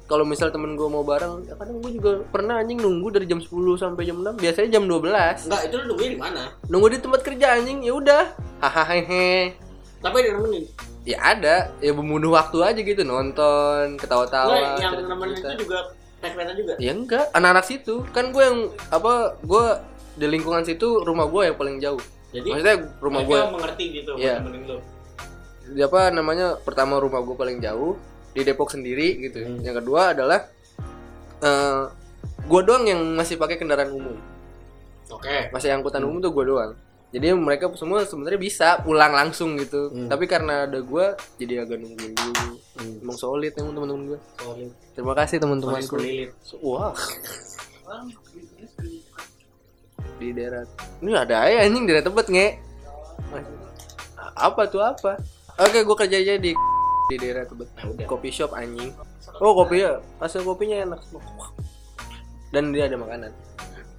kalau 0.08 0.24
misal 0.24 0.48
temen 0.50 0.80
gua 0.80 0.88
mau 0.88 1.04
bareng 1.04 1.44
ya 1.44 1.54
kadang 1.60 1.84
gua 1.84 1.92
juga 1.92 2.12
pernah 2.32 2.64
anjing 2.64 2.80
nunggu 2.80 3.12
dari 3.12 3.28
jam 3.28 3.44
10 3.44 3.52
sampai 3.76 4.08
jam 4.08 4.24
6 4.24 4.40
biasanya 4.40 4.80
jam 4.80 4.84
12 4.88 5.52
enggak 5.52 5.62
itu 5.68 5.76
lu 5.76 5.84
nungguin 5.92 6.12
di 6.16 6.20
mana? 6.20 6.44
Nunggu 6.72 6.88
di 6.96 6.98
tempat 7.04 7.22
kerja 7.28 7.46
anjing. 7.60 7.84
Ya 7.84 7.94
udah. 7.94 8.24
Hahaha. 8.64 9.52
Tapi 10.00 10.16
ada 10.24 10.30
nemenin? 10.40 10.64
Ya 11.04 11.18
ada. 11.20 11.56
Ya 11.84 11.92
membunuh 11.92 12.34
waktu 12.40 12.58
aja 12.64 12.80
gitu 12.80 13.04
nonton 13.04 14.00
ketawa-tawa 14.00 14.80
yang 14.80 14.96
nemenin 15.04 15.38
itu 15.44 15.68
juga 15.68 15.92
kereta 16.24 16.54
juga? 16.56 16.74
Ya 16.80 16.92
enggak 16.96 17.28
anak-anak 17.36 17.66
situ. 17.68 18.08
Kan 18.16 18.32
gue 18.32 18.44
yang 18.44 18.72
apa 18.90 19.36
gue 19.44 19.66
di 20.18 20.26
lingkungan 20.26 20.64
situ 20.64 21.04
rumah 21.04 21.28
gue 21.28 21.52
yang 21.52 21.58
paling 21.60 21.78
jauh. 21.84 22.02
Jadi 22.32 22.48
maksudnya 22.48 22.78
rumah 23.04 23.22
gue 23.28 23.40
mengerti 23.40 23.84
gitu 24.04 24.16
lu? 24.16 24.80
Di 25.68 25.84
apa 25.84 26.16
namanya 26.16 26.56
pertama 26.64 26.96
rumah 26.96 27.20
gue 27.20 27.36
paling 27.36 27.60
jauh 27.60 28.00
di 28.38 28.46
Depok 28.46 28.70
sendiri 28.70 29.18
gitu 29.20 29.42
Hmm. 29.42 29.60
yang 29.60 29.74
kedua 29.76 30.14
adalah 30.14 30.46
eh 31.40 31.82
gue 32.40 32.62
doang 32.62 32.86
yang 32.86 33.02
masih 33.12 33.36
pakai 33.36 33.58
kendaraan 33.58 33.90
umum 33.90 34.14
oke 35.10 35.50
masih 35.50 35.74
angkutan 35.74 36.00
Hmm. 36.00 36.14
umum 36.14 36.22
tuh 36.22 36.30
gue 36.32 36.46
doang 36.46 36.74
jadi 37.08 37.34
mereka 37.34 37.72
semua 37.74 38.04
sebenarnya 38.04 38.38
bisa 38.38 38.78
pulang 38.80 39.10
langsung 39.10 39.58
gitu 39.58 39.90
Hmm. 39.90 40.06
tapi 40.06 40.26
karena 40.26 40.66
ada 40.66 40.78
gue 40.78 41.06
jadi 41.36 41.66
agak 41.66 41.78
nungguin 41.78 42.14
dulu 42.14 42.46
Hmm. 42.78 43.02
emang 43.02 43.18
solid 43.18 43.54
emang 43.56 43.74
teman-teman 43.74 44.06
gue 44.08 44.20
Sorry. 44.38 44.66
terima 44.94 45.14
kasih 45.14 45.38
kulilit. 45.90 46.30
wah 46.62 46.94
di 50.18 50.34
daerah 50.34 50.66
ini 51.00 51.12
ada 51.14 51.46
ya 51.46 51.64
anjing 51.64 51.86
daerah 51.86 52.02
tebet 52.02 52.28
nge 52.28 52.48
apa 54.36 54.62
tuh 54.66 54.82
apa 54.82 55.18
oke 55.58 55.78
gue 55.80 55.96
kerja 55.98 56.18
aja 56.18 56.34
di 56.38 56.54
di 57.08 57.16
daerah 57.16 57.44
tebet 57.48 57.70
Nah, 57.72 57.84
udah. 57.88 58.08
kopi 58.08 58.30
shop 58.30 58.52
anjing. 58.52 58.92
Oh 59.40 59.56
kopi 59.56 59.84
ya? 59.88 60.04
Hasil 60.20 60.44
kopinya 60.44 60.84
enak. 60.84 61.00
Dan 62.52 62.76
dia 62.76 62.88
ada 62.92 63.00
makanan. 63.00 63.32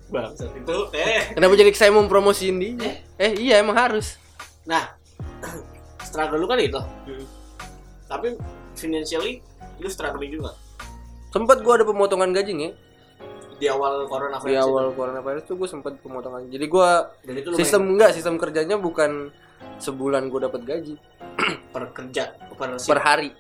Bangsat 0.09 0.53
itu 0.57 0.77
eh. 0.97 1.33
Kenapa 1.37 1.53
jadi 1.57 1.73
saya 1.77 1.93
mau 1.93 2.05
promosiin 2.09 2.57
dia 2.61 3.05
eh 3.17 3.33
iya 3.37 3.61
emang 3.61 3.77
harus. 3.77 4.17
Nah 4.65 4.93
struggle 6.07 6.41
lu 6.41 6.47
kan 6.49 6.61
itu. 6.61 6.79
Hmm. 6.81 7.27
tapi 8.09 8.33
financially 8.73 9.45
lu 9.77 9.89
struggling 9.93 10.33
juga. 10.33 10.57
Sempat 11.29 11.61
gue 11.61 11.73
ada 11.77 11.85
pemotongan 11.85 12.33
gaji 12.33 12.53
nge. 12.57 12.71
Di 13.61 13.69
awal 13.69 14.09
corona 14.09 14.41
di 14.41 14.57
awal 14.57 14.97
coronavirus 14.97 15.45
tuh 15.45 15.61
gue 15.61 15.69
sempat 15.69 16.01
pemotongan. 16.01 16.49
Jadi 16.49 16.65
gue 16.73 16.89
itu 17.29 17.49
lumayan 17.53 17.61
sistem 17.61 17.83
enggak 17.85 18.11
sistem 18.17 18.41
kerjanya 18.41 18.81
bukan 18.81 19.29
sebulan 19.77 20.33
gue 20.33 20.41
dapat 20.41 20.63
gaji 20.65 20.95
per 21.69 21.93
kerja 21.93 22.25
per, 22.51 22.69
shift. 22.75 22.89
per 22.89 23.01
hari 23.01 23.31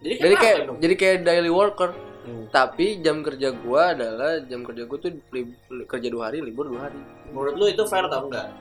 jadi, 0.00 0.14
jadi 0.16 0.20
kenapa 0.28 0.42
kayak 0.42 0.58
dong? 0.64 0.76
jadi 0.78 0.94
kayak 0.96 1.16
daily 1.22 1.52
worker 1.52 1.90
Hmm. 2.20 2.52
tapi 2.52 3.00
jam 3.00 3.24
kerja 3.24 3.48
gua 3.56 3.96
adalah 3.96 4.44
jam 4.44 4.60
kerja 4.60 4.84
gua 4.84 5.00
tuh 5.00 5.08
li- 5.32 5.56
li- 5.72 5.88
kerja 5.88 6.12
dua 6.12 6.28
hari 6.28 6.44
libur 6.44 6.68
dua 6.68 6.86
hari 6.86 7.00
menurut 7.26 7.56
lu 7.56 7.64
itu 7.64 7.80
fair 7.88 8.04
atau 8.04 8.28
enggak 8.28 8.52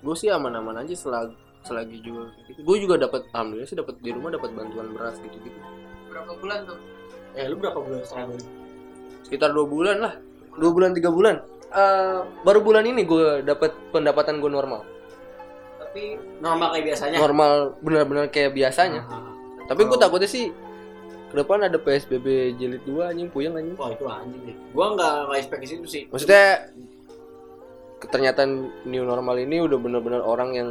gue 0.00 0.14
sih 0.16 0.26
aman-aman 0.26 0.80
aja 0.80 0.96
selagi 0.96 1.36
selagi 1.62 2.00
juga 2.00 2.32
gitu. 2.42 2.64
gue 2.64 2.76
juga 2.80 2.96
dapat 2.98 3.28
alhamdulillah 3.28 3.68
sih 3.68 3.76
dapat 3.76 4.00
di 4.00 4.10
rumah 4.10 4.32
dapat 4.32 4.50
bantuan 4.50 4.88
beras 4.90 5.20
gitu 5.20 5.36
gitu 5.38 5.58
Berapa 6.08 6.32
bulan 6.34 6.58
tuh? 6.64 6.78
eh 7.32 7.44
lu 7.44 7.54
berapa 7.54 7.76
bulan 7.76 8.00
struggle 8.02 8.40
sekitar 9.22 9.52
dua 9.52 9.66
bulan 9.66 9.96
lah 10.00 10.14
dua 10.54 10.70
bulan 10.70 10.90
tiga 10.90 11.08
bulan 11.08 11.44
Eh, 11.68 12.18
baru 12.42 12.60
bulan 12.60 12.84
ini 12.84 13.00
gue 13.02 13.40
dapat 13.42 13.72
pendapatan 13.88 14.36
gue 14.38 14.48
normal 14.48 14.80
tapi 15.92 16.16
normal 16.40 16.72
kayak 16.72 16.86
biasanya. 16.88 17.18
Normal 17.20 17.52
benar-benar 17.84 18.24
kayak 18.32 18.56
biasanya. 18.56 19.04
Ah, 19.12 19.28
tapi 19.68 19.84
gue 19.84 19.98
takutnya 20.00 20.24
sih 20.24 20.48
ke 21.28 21.34
depan 21.36 21.68
ada 21.68 21.76
psbb 21.76 22.56
jilid 22.56 22.80
2 22.88 23.12
anjing 23.12 23.28
puyeng 23.28 23.52
anjing. 23.52 23.76
Wah 23.76 23.92
itu 23.92 24.08
anjing 24.08 24.40
deh. 24.48 24.56
Gua 24.72 24.96
nggak 24.96 25.12
nggak 25.28 25.36
expect 25.36 25.60
ke 25.60 25.68
situ 25.68 25.84
sih. 25.84 26.02
Maksudnya 26.08 26.72
ternyata 28.08 28.48
new 28.88 29.04
normal 29.04 29.36
ini 29.36 29.60
udah 29.60 29.76
benar-benar 29.76 30.24
orang 30.24 30.56
yang 30.56 30.70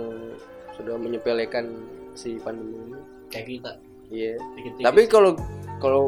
sudah 0.73 0.97
menyepelekan 0.97 1.69
si 2.17 2.41
pandemi 2.41 2.81
ini. 2.81 2.97
Kayak 3.29 3.45
kita. 3.45 3.71
Iya. 4.09 4.33
Dikit-dikit. 4.57 4.85
tapi 4.89 5.01
kalau 5.05 5.37
kalau 5.77 6.03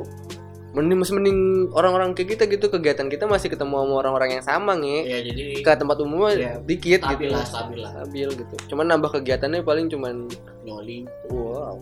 mending 0.73 0.97
masih 0.97 1.13
mending 1.13 1.39
orang-orang 1.71 2.11
kayak 2.11 2.33
kita 2.33 2.43
gitu. 2.45 2.65
Kegiatan 2.67 3.05
kita 3.05 3.25
masih 3.25 3.47
ketemu 3.47 3.77
sama 3.77 3.93
orang-orang 3.95 4.29
yang 4.35 4.43
sama 4.43 4.73
nge. 4.73 4.97
Ya 5.05 5.17
jadi 5.21 5.41
ke 5.61 5.71
tempat 5.77 5.97
umum 6.01 6.25
Iya, 6.27 6.57
dikit 6.59 6.99
stabil 7.01 7.29
gitu 7.29 7.33
lah 7.33 7.45
stabil 7.45 7.79
lah. 7.79 7.91
Stabil 7.93 8.27
gitu. 8.33 8.55
Cuman 8.67 8.85
nambah 8.89 9.09
kegiatannya 9.13 9.61
paling 9.61 9.87
cuman 9.87 10.25
nyoli 10.61 11.05
wow. 11.29 11.77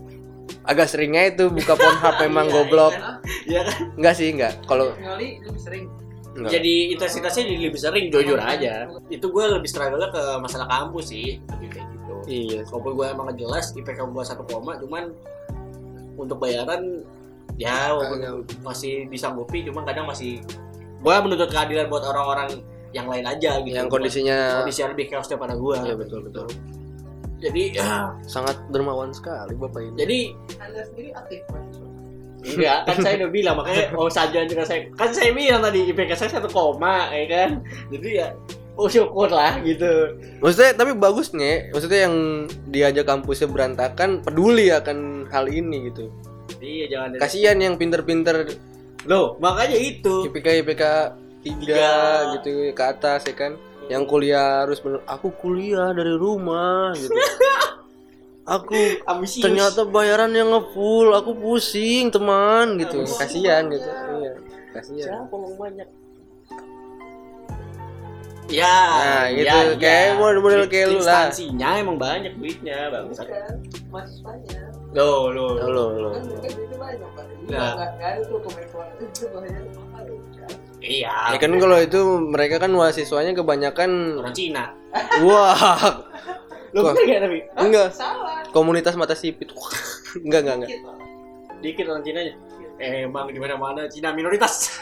Agak 0.62 0.86
seringnya 0.86 1.32
itu 1.32 1.48
buka 1.48 1.74
Pornhub 1.74 2.14
memang 2.28 2.46
Iya, 2.46 2.54
goblok. 2.54 2.92
iya. 2.92 3.00
Kan? 3.00 3.16
Iya 3.48 3.60
kan? 3.64 3.76
Enggak 3.98 4.14
sih 4.14 4.26
enggak. 4.28 4.52
Kalau 4.68 4.86
Nyoli 4.94 5.28
lebih 5.40 5.60
sering. 5.60 5.84
enggak. 6.32 6.50
jadi 6.50 6.74
intensitasnya 6.92 7.42
jadi 7.44 7.60
lebih 7.68 7.80
sering 7.80 8.04
jujur 8.08 8.38
aja. 8.38 8.88
Itu 9.08 9.26
gue 9.28 9.44
lebih 9.48 9.68
struggle 9.68 10.04
ke 10.08 10.22
masalah 10.38 10.68
kampus 10.68 11.10
sih 11.10 11.40
lebih 11.48 11.68
kayak 11.72 11.86
gitu. 11.88 12.14
Iya. 12.24 12.60
Walaupun 12.68 12.92
gue 12.94 13.06
emang 13.08 13.26
jelas 13.34 13.72
IPK 13.72 14.00
gue 14.04 14.24
satu 14.24 14.44
koma 14.44 14.76
cuman 14.76 15.12
untuk 16.12 16.36
bayaran 16.38 17.00
ya 17.62 17.94
walaupun 17.94 18.42
masih 18.66 19.06
disanggupi 19.06 19.62
cuman 19.66 19.86
kadang 19.86 20.06
masih 20.10 20.42
gue 21.02 21.14
menuntut 21.18 21.50
keadilan 21.50 21.86
buat 21.90 22.04
orang-orang 22.06 22.62
yang 22.92 23.08
lain 23.08 23.24
aja 23.24 23.58
gitu. 23.64 23.74
Yang 23.74 23.88
kondisinya 23.90 24.62
kondisi 24.62 24.80
lebih 24.84 25.06
chaos 25.10 25.26
daripada 25.26 25.56
gue 25.56 25.74
Iya, 25.80 25.94
betul, 25.96 26.20
betul. 26.28 26.46
jadi 27.42 27.62
ya, 27.74 28.14
sangat 28.22 28.54
dermawan 28.70 29.10
sekali 29.10 29.58
bapak 29.58 29.82
ini. 29.82 29.96
Jadi 29.98 30.18
Anda 30.62 30.80
sendiri 30.86 31.10
aktif 31.16 31.42
enggak 32.42 32.90
kan 32.90 32.96
saya 32.98 33.14
udah 33.22 33.30
bilang 33.30 33.54
makanya 33.54 33.86
oh 34.02 34.10
saja 34.10 34.42
juga 34.42 34.66
saya 34.66 34.90
kan 34.98 35.14
saya 35.14 35.30
bilang 35.30 35.62
tadi 35.62 35.86
IPK 35.94 36.10
saya 36.18 36.30
satu 36.38 36.50
koma 36.50 37.06
ya 37.14 37.26
kan? 37.30 37.50
Jadi 37.90 38.08
ya 38.18 38.34
oh 38.74 38.90
syukur 38.90 39.30
lah 39.30 39.62
gitu. 39.62 40.18
Maksudnya 40.42 40.74
tapi 40.74 40.90
bagus 40.98 41.30
nih 41.34 41.70
maksudnya 41.70 42.10
yang 42.10 42.46
diajak 42.66 43.06
kampusnya 43.06 43.46
berantakan 43.46 44.26
peduli 44.26 44.74
akan 44.74 45.30
hal 45.30 45.46
ini 45.46 45.90
gitu 45.90 46.10
iya 46.60 46.86
jangan 46.90 47.16
kasihan 47.22 47.56
yang 47.56 47.74
pinter-pinter 47.80 48.52
loh 49.06 49.34
makanya 49.42 49.78
itu. 49.78 50.30
IPK 50.30 50.62
IPK 50.62 50.82
tiga 51.42 51.90
gitu 52.38 52.70
ke 52.70 52.82
atas 52.82 53.26
ya 53.26 53.34
kan? 53.34 53.58
Yang 53.90 54.02
kuliah 54.06 54.62
harus 54.62 54.78
bener 54.78 55.02
aku 55.10 55.34
kuliah 55.34 55.90
dari 55.90 56.14
rumah 56.14 56.94
gitu. 56.94 57.14
Aku 58.42 58.74
ambisius. 59.06 59.46
ternyata 59.46 59.86
bayaran 59.86 60.34
yang 60.34 60.50
ngefull 60.50 61.14
aku 61.14 61.30
pusing 61.30 62.10
teman 62.10 62.74
gitu. 62.74 63.06
Kasihan 63.06 63.70
gitu. 63.70 63.86
Iya 63.86 64.34
kasihan 64.74 65.06
siapa 65.22 65.30
ngomong 65.30 65.54
banyak? 65.62 65.88
Ya 68.50 68.66
Nah, 68.66 69.24
gitu. 69.30 69.58
Kayak 69.78 70.18
model-model 70.18 70.66
kayak 70.66 70.86
lu 70.90 70.98
lah. 70.98 71.30
instansinya 71.30 71.68
emang 71.78 71.96
banyak 72.02 72.34
duitnya 72.34 72.90
Kan 72.90 73.14
kan 73.14 73.56
itu 73.62 73.78
banyak 74.26 74.61
Tuh 74.92 75.32
komentar 78.44 78.80
itu 79.00 79.26
banyak 79.32 79.64
mahal. 79.72 80.04
kan? 80.04 80.52
iya. 80.84 81.16
Ya 81.32 81.38
kan 81.40 81.52
kalau 81.56 81.78
itu 81.80 82.00
mereka 82.20 82.60
kan 82.60 82.70
mahasiswanya 82.76 83.32
kebanyakan 83.32 84.20
orang 84.20 84.34
Cina. 84.36 84.76
Wah. 85.24 86.04
Lo 86.72 86.88
Wah. 86.88 86.92
bener 86.96 87.04
gak 87.04 87.20
tapi 87.28 87.38
enggak 87.60 87.88
Salah. 87.92 88.44
komunitas 88.52 88.96
mata 88.96 89.16
sipit. 89.16 89.52
Enggak 90.24 90.44
enggak 90.44 90.56
enggak 90.60 90.70
Dikit, 91.62 91.86
orang 91.88 92.04
Cina 92.04 92.20
eh, 92.76 93.08
emang 93.08 93.32
di 93.32 93.40
mana 93.40 93.56
mana 93.56 93.88
Cina 93.88 94.12
minoritas. 94.12 94.76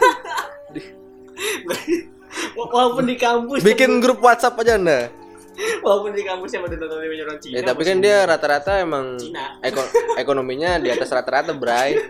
Walaupun 2.59 3.05
di 3.07 3.15
kampus 3.19 3.63
bikin 3.63 4.03
grup 4.03 4.23
WhatsApp 4.23 4.59
aja 4.63 4.75
anda 4.79 5.11
walaupun 5.85 6.11
di 6.13 6.23
kampus 6.23 6.51
yang 6.53 6.65
ada 6.65 6.77
nonton 6.77 6.99
orang 6.99 7.39
Cina 7.39 7.55
ya 7.55 7.63
tapi 7.63 7.83
kan 7.83 7.97
dia 7.99 8.17
rata-rata 8.25 8.73
emang 8.79 9.17
Cina. 9.17 9.59
eko- 9.61 9.91
ekonominya 10.23 10.79
di 10.79 10.89
atas 10.89 11.11
rata-rata 11.11 11.53
bray. 11.53 11.97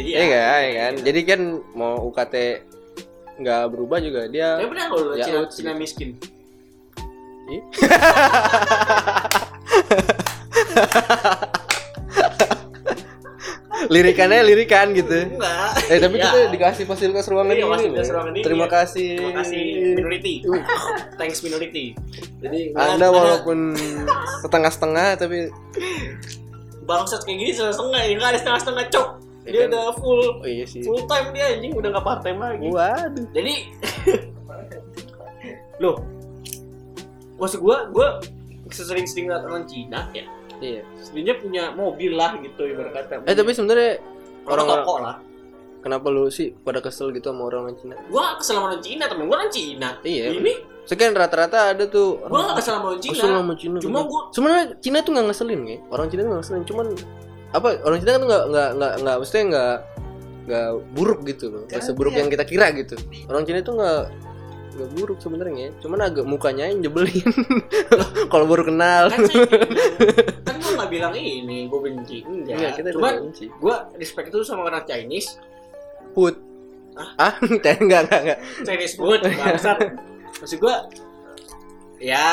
Iya. 0.00 0.16
Iya 0.16 0.26
kan 0.26 0.60
ya 0.60 0.72
kan? 0.74 0.94
Jadi 1.04 1.20
kan 1.22 1.40
mau 1.72 2.08
UKT 2.08 2.34
nggak 3.40 3.62
berubah 3.72 3.98
juga 4.00 4.28
dia 4.28 4.56
tapi 4.56 4.68
benar 4.68 4.88
loh 4.90 5.12
Ya, 5.12 5.24
Cina. 5.24 5.38
Cina 5.48 5.72
miskin. 5.74 6.16
Ih. 7.48 7.62
Lirikannya 13.90 14.40
lirikan 14.40 14.94
gitu 14.94 15.34
enggak 15.34 15.74
eh 15.86 15.98
tapi 15.98 16.14
Iya. 16.14 16.24
kita 16.24 16.38
dikasih 16.48 16.84
fasilitas 16.84 17.26
ruangan 17.26 17.52
Iya, 17.52 17.60
ini 17.60 17.68
fasilitas 17.68 18.06
loh. 18.06 18.14
ruangan 18.14 18.32
ini, 18.32 18.42
terima 18.42 18.62
ya. 18.62 18.70
kasih 18.72 19.10
Terima 19.12 19.32
kasih 19.36 19.62
minority. 19.92 20.34
Thanks 21.18 21.38
minority. 21.42 21.84
Jadi 22.38 22.60
anda 22.72 22.94
ada- 22.96 23.10
walaupun 23.10 23.58
setengah-setengah 24.40 25.08
tapi 25.16 25.38
bangsat 26.82 27.20
kayak 27.20 27.38
gini 27.40 27.50
setengah 27.52 28.00
ya 28.00 28.12
nggak 28.14 28.30
ada 28.30 28.38
setengah-setengah 28.38 28.84
cok. 28.88 29.08
Ya 29.40 29.50
Dia 29.50 29.60
kan? 29.60 29.68
udah 29.68 29.84
full 29.96 30.22
oh 30.36 30.46
iya 30.46 30.64
sih 30.64 30.80
full 30.80 31.02
time 31.04 31.32
dia 31.32 31.50
anjing 31.50 31.72
udah 31.72 31.88
nggak 31.90 32.04
part 32.04 32.20
time 32.20 32.38
lagi. 32.38 32.66
waduh 32.68 33.26
Jadi 33.30 33.54
loh 35.78 35.96
maksud 37.36 37.58
gua 37.58 37.88
gua 37.88 38.20
sesering-sering 38.68 39.26
lihat 39.26 39.42
orang 39.42 39.64
Cina 39.64 40.06
ya 40.12 40.22
iya. 40.60 40.82
Sebenarnya 41.00 41.34
punya 41.40 41.62
mobil 41.72 42.12
lah 42.14 42.36
gitu 42.40 42.62
ibarat 42.68 42.92
kata. 42.94 43.24
Eh 43.26 43.34
tapi 43.34 43.50
sebenarnya 43.56 43.98
orang 44.46 44.66
orang- 44.68 44.84
toko 44.84 44.94
lah. 45.00 45.16
Kenapa 45.80 46.12
lu 46.12 46.28
sih 46.28 46.52
pada 46.52 46.84
kesel 46.84 47.08
gitu 47.16 47.32
sama 47.32 47.48
orang 47.48 47.72
Cina? 47.80 47.96
Gua 48.12 48.36
kesel 48.36 48.60
sama 48.60 48.68
orang 48.68 48.84
Cina 48.84 49.08
temen 49.08 49.24
gua 49.26 49.40
orang 49.40 49.50
Cina. 49.50 49.96
Iya 50.04 50.36
ini? 50.36 50.54
sekian 50.84 51.14
rata-rata 51.14 51.70
ada 51.70 51.86
tuh. 51.86 52.20
Gua 52.28 52.52
gak 52.52 52.60
kesel 52.60 52.72
sama 52.76 52.86
orang 52.92 53.00
Cina. 53.00 53.12
Kesel 53.16 53.28
sama 53.32 53.54
Cina 53.56 53.76
cuma 53.80 54.00
gua 54.04 54.20
sebenarnya 54.36 54.64
Cina 54.84 54.98
tuh 55.00 55.10
nggak 55.16 55.26
ngeselin 55.32 55.60
ya 55.64 55.78
orang 55.88 56.06
Cina 56.12 56.20
tuh 56.20 56.30
nggak 56.30 56.40
ngeselin. 56.44 56.64
Cuman 56.68 56.86
apa 57.50 57.68
orang 57.80 57.98
Cina 58.04 58.10
kan 58.12 58.22
nggak 58.28 58.44
nggak 58.52 58.68
nggak 58.76 58.92
nggak 59.00 59.16
maksudnya 59.16 59.44
nggak 59.48 59.76
nggak 60.50 60.68
buruk 60.92 61.20
gitu 61.24 61.44
loh. 61.48 61.62
Nggak 61.64 61.80
Karena 61.80 61.88
seburuk 61.88 62.12
yang 62.12 62.28
kita 62.28 62.44
kira 62.44 62.66
gitu. 62.76 62.94
Orang 63.30 63.42
Cina 63.48 63.58
tuh 63.64 63.74
nggak 63.80 64.00
nggak 64.74 64.90
buruk 64.96 65.18
sebenarnya. 65.18 65.74
Cuman 65.82 65.98
agak 66.00 66.24
mukanya 66.26 66.70
yang 66.70 66.80
jebelin 66.84 67.26
kalau 68.32 68.46
baru 68.46 68.66
kenal. 68.66 69.10
Kan 69.10 69.26
saya 69.26 69.46
kan 70.46 70.54
gua 70.62 70.72
nggak 70.80 70.90
bilang 70.90 71.12
ini 71.14 71.66
gua 71.66 71.80
benci. 71.84 72.22
Enggak 72.24 72.56
Iya, 72.56 72.68
kita 72.78 72.88
cuman 72.94 73.14
gua 73.58 73.90
respect 73.98 74.30
itu 74.30 74.40
sama 74.46 74.70
orang 74.70 74.86
Chinese. 74.86 75.38
Put. 76.14 76.38
Ah 77.18 77.34
enggak 77.46 77.80
enggak 77.82 78.02
enggak 78.08 78.38
Chinese 78.62 78.94
food 78.94 79.20
bangsat. 79.22 79.78
Maksud 80.40 80.58
gua 80.62 80.86
ya 82.00 82.26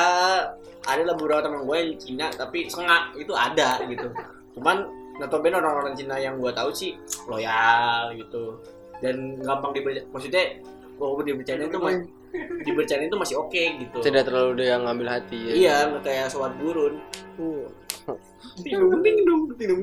ada 0.87 1.03
lah 1.03 1.19
beberapa 1.19 1.43
teman 1.43 1.67
gue 1.67 1.77
yang 1.83 1.91
Cina 1.99 2.27
tapi 2.31 2.71
sengak 2.71 3.11
itu 3.19 3.35
ada 3.35 3.83
gitu. 3.83 4.07
Cuman 4.55 4.87
notabene 5.19 5.59
orang-orang 5.59 5.93
Cina 5.97 6.15
yang 6.15 6.39
gua 6.39 6.55
tahu 6.55 6.71
sih 6.71 6.95
loyal 7.27 8.13
gitu. 8.15 8.61
Dan 8.97 9.37
gampang 9.45 9.77
dibaca 9.77 10.01
maksudnya 10.09 10.57
walaupun 10.97 11.25
dibercandain 11.29 11.69
itu 11.69 11.77
masih 11.77 12.16
dibercandain 12.65 13.09
itu 13.09 13.17
masih 13.17 13.35
oke 13.39 13.63
gitu. 13.81 13.97
Tidak 14.01 14.23
terlalu 14.25 14.63
dia 14.63 14.77
yang 14.77 14.85
ngambil 14.85 15.07
hati 15.19 15.37
ya. 15.37 15.53
iya 15.53 15.75
nggak 15.89 16.03
kayak 16.03 16.27
soal 16.31 16.51
gurun. 16.59 17.01
Uh, 17.37 17.65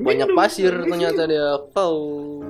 banyak 0.01 0.29
pasir 0.33 0.73
ternyata 0.73 1.21
dia. 1.29 1.47
Kau. 1.71 2.41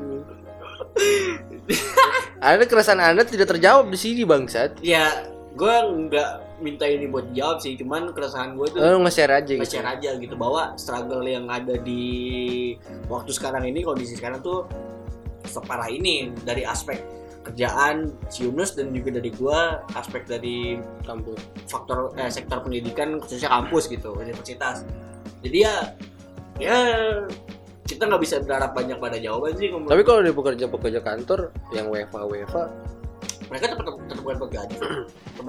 Ada 2.40 2.64
keresahan 2.68 3.02
anda 3.02 3.24
tidak 3.28 3.52
terjawab 3.52 3.92
di 3.92 3.98
sini 4.00 4.22
bangsat. 4.24 4.80
Ya 4.80 5.36
gue 5.56 5.76
nggak 6.12 6.60
minta 6.60 6.84
ini 6.84 7.08
buat 7.08 7.32
jawab 7.32 7.64
sih 7.64 7.80
cuman 7.80 8.12
keresahan 8.12 8.60
gue 8.60 8.68
tuh 8.76 8.80
oh, 8.84 9.00
nge-share 9.08 9.40
aja 9.40 9.56
gitu. 9.56 9.64
nge-share 9.64 9.88
aja 9.88 10.10
gitu 10.20 10.36
bahwa 10.36 10.76
struggle 10.76 11.24
yang 11.24 11.48
ada 11.48 11.80
di 11.80 12.76
waktu 13.08 13.32
sekarang 13.32 13.64
ini 13.64 13.80
kondisi 13.84 14.20
sekarang 14.20 14.44
tuh 14.44 14.68
separah 15.48 15.88
ini 15.88 16.36
dari 16.44 16.68
aspek 16.68 17.00
kerjaan 17.46 18.10
si 18.28 18.50
Yunus 18.50 18.74
dan 18.74 18.90
juga 18.92 19.22
dari 19.22 19.30
gua 19.30 19.86
aspek 19.94 20.26
dari 20.26 20.82
kampus. 21.06 21.38
faktor 21.70 22.14
eh, 22.18 22.30
sektor 22.34 22.66
pendidikan 22.66 23.22
khususnya 23.22 23.54
kampus 23.54 23.88
gitu 23.88 24.18
universitas. 24.18 24.82
Jadi 25.46 25.58
ya 25.62 25.76
ya 26.58 26.78
kita 27.86 28.10
nggak 28.10 28.22
bisa 28.26 28.42
berharap 28.42 28.74
banyak 28.74 28.98
pada 28.98 29.22
jawaban 29.22 29.54
sih 29.54 29.70
Tapi 29.70 30.02
kalau 30.02 30.26
dia 30.26 30.34
pekerja 30.34 30.66
pekerja 30.66 31.00
kantor 31.06 31.54
yang 31.70 31.86
WFA 31.94 32.26
WFA, 32.26 32.64
mereka 33.50 33.66
tetap 33.78 33.96
tetap 34.10 34.50
gaji 34.50 34.78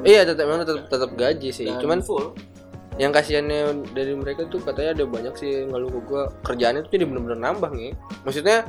iya 0.04 0.20
tetap 0.28 0.44
memang 0.44 0.68
tetap 0.68 0.84
tetap 0.92 1.10
gaji 1.16 1.48
sih. 1.48 1.66
Dan 1.66 1.80
Cuman 1.80 2.00
full 2.04 2.36
yang 2.96 3.12
kasihannya 3.12 3.92
dari 3.92 4.16
mereka 4.16 4.48
tuh 4.48 4.60
katanya 4.64 4.96
ada 4.96 5.04
banyak 5.04 5.34
sih 5.36 5.68
ngeluh 5.68 5.92
ke 5.92 6.00
gua 6.08 6.22
kerjaannya 6.44 6.88
tuh 6.88 6.92
jadi 6.96 7.04
bener-bener 7.04 7.38
nambah 7.40 7.70
nih. 7.76 7.92
Maksudnya 8.24 8.68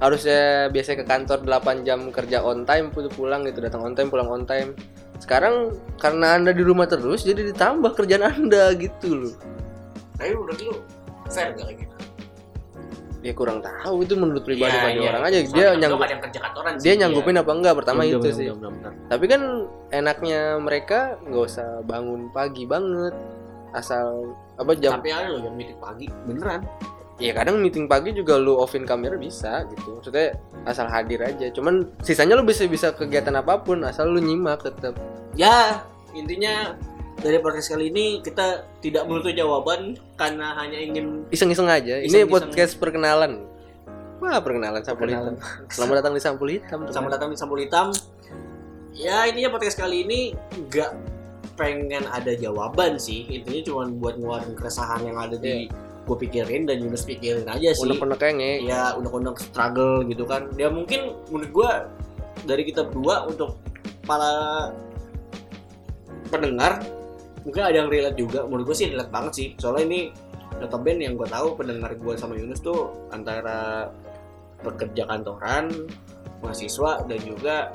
harusnya 0.00 0.72
biasa 0.72 0.98
ke 0.98 1.04
kantor 1.06 1.44
8 1.46 1.86
jam 1.86 2.10
kerja 2.10 2.42
on 2.42 2.64
time 2.64 2.90
pulang 2.90 3.12
pulang 3.12 3.40
gitu 3.46 3.60
datang 3.60 3.84
on 3.84 3.94
time 3.94 4.08
pulang 4.08 4.26
on 4.26 4.48
time. 4.48 4.72
Sekarang 5.22 5.70
karena 6.02 6.34
anda 6.34 6.50
di 6.50 6.66
rumah 6.66 6.90
terus 6.90 7.22
jadi 7.22 7.54
ditambah 7.54 7.94
kerjaan 7.94 8.26
anda 8.26 8.74
gitu 8.74 9.14
loh. 9.14 9.34
tapi 10.18 10.38
menurut 10.38 10.58
lu 10.62 10.74
fair 11.26 11.50
gak 11.56 11.66
kayak 11.66 11.78
gitu 11.82 11.96
Ya 13.22 13.32
kurang 13.38 13.62
tahu 13.62 14.02
itu 14.02 14.18
menurut 14.18 14.42
pribadi 14.42 14.74
pribadi 14.74 14.98
iya. 14.98 15.10
orang 15.14 15.22
aja 15.30 15.38
Soalnya 15.46 15.54
dia 15.54 15.66
kan 15.66 15.78
nyanggup 15.78 16.00
kerja 16.26 16.38
kantoran 16.42 16.72
sih, 16.74 16.82
dia 16.82 16.94
nyanggupin 16.98 17.34
apa 17.38 17.50
enggak 17.54 17.74
pertama 17.78 18.00
Iya, 18.02 18.10
itu 18.10 18.18
bener, 18.18 18.34
sih. 18.34 18.46
bener, 18.50 18.58
bener, 18.58 18.72
bener. 18.74 18.92
Tapi 19.06 19.24
kan 19.30 19.42
enaknya 19.94 20.40
mereka 20.58 20.98
nggak 21.22 21.44
usah 21.46 21.68
bangun 21.86 22.20
pagi 22.34 22.64
banget 22.66 23.14
asal 23.72 24.36
apa 24.56 24.72
jam 24.76 25.00
tapi 25.00 25.10
ada 25.10 25.32
loh 25.32 25.40
yang 25.42 25.56
meeting 25.56 25.78
pagi 25.80 26.06
beneran. 26.28 26.62
Ya 27.20 27.30
kadang 27.36 27.62
meeting 27.62 27.86
pagi 27.86 28.10
juga 28.10 28.34
lu 28.34 28.58
offin 28.58 28.82
kamera 28.82 29.14
bisa 29.14 29.62
gitu. 29.70 30.00
Maksudnya 30.00 30.34
asal 30.66 30.88
hadir 30.90 31.22
aja. 31.22 31.52
Cuman 31.54 31.86
sisanya 32.02 32.34
lu 32.34 32.42
bisa 32.42 32.66
bisa 32.66 32.90
kegiatan 32.90 33.36
apa 33.36 33.62
pun 33.62 33.84
asal 33.86 34.10
lu 34.10 34.18
nyimak 34.18 34.64
tetap 34.64 34.96
Ya, 35.32 35.86
intinya 36.12 36.74
dari 37.22 37.38
podcast 37.38 37.70
kali 37.70 37.88
ini 37.88 38.20
kita 38.20 38.66
tidak 38.82 39.06
menuntut 39.06 39.32
jawaban 39.32 39.94
karena 40.18 40.52
hanya 40.58 40.76
ingin 40.76 41.22
iseng-iseng 41.30 41.70
aja. 41.70 42.00
Ini 42.02 42.10
Iseng-iseng. 42.10 42.32
podcast 42.32 42.72
perkenalan. 42.76 43.46
Wah 44.18 44.38
perkenalan 44.38 44.82
sampul 44.82 45.06
Perkenalan. 45.06 45.34
hitam 45.38 45.70
selamat 45.70 45.94
datang 46.02 46.12
di 46.14 46.22
sampul 46.22 46.48
hitam 46.50 46.78
sama 46.90 47.08
datang 47.10 47.30
di 47.30 47.38
Sampul 47.38 47.58
Hitam. 47.58 47.90
Ya, 48.92 49.24
intinya 49.24 49.50
podcast 49.50 49.78
kali 49.78 50.04
ini 50.04 50.20
nggak 50.68 50.90
pengen 51.62 52.04
ada 52.10 52.34
jawaban 52.34 52.98
sih. 52.98 53.30
Intinya 53.30 53.62
cuma 53.70 53.82
buat 53.94 54.18
ngeluarin 54.18 54.58
keresahan 54.58 55.06
yang 55.06 55.14
ada 55.14 55.38
di 55.38 55.70
gue 56.02 56.16
pikirin 56.18 56.66
dan 56.66 56.82
Yunus 56.82 57.06
pikirin 57.06 57.46
aja 57.46 57.70
sih. 57.70 57.86
unek-unek 57.86 58.18
nge. 58.18 58.52
Ya 58.66 58.98
unek-unek 58.98 59.38
struggle 59.38 60.02
gitu 60.10 60.26
kan. 60.26 60.50
Ya 60.58 60.66
mungkin 60.66 61.14
menurut 61.30 61.50
gua 61.54 61.70
dari 62.42 62.66
kita 62.66 62.90
berdua 62.90 63.30
untuk 63.30 63.62
para 64.02 64.74
pendengar 66.26 66.82
mungkin 67.46 67.62
ada 67.62 67.76
yang 67.86 67.86
relate 67.86 68.18
juga. 68.18 68.42
Menurut 68.50 68.74
gua 68.74 68.76
sih 68.76 68.90
relate 68.90 69.12
banget 69.14 69.32
sih. 69.38 69.48
Soalnya 69.62 69.84
ini 69.86 70.00
notabene 70.58 71.06
yang 71.06 71.14
gua 71.14 71.30
tahu 71.30 71.54
pendengar 71.54 71.94
gua 72.02 72.18
sama 72.18 72.34
Yunus 72.34 72.58
tuh 72.58 73.06
antara 73.14 73.86
pekerja 74.62 75.04
kantoran 75.06 75.70
mahasiswa 76.42 77.06
dan 77.06 77.18
juga 77.22 77.70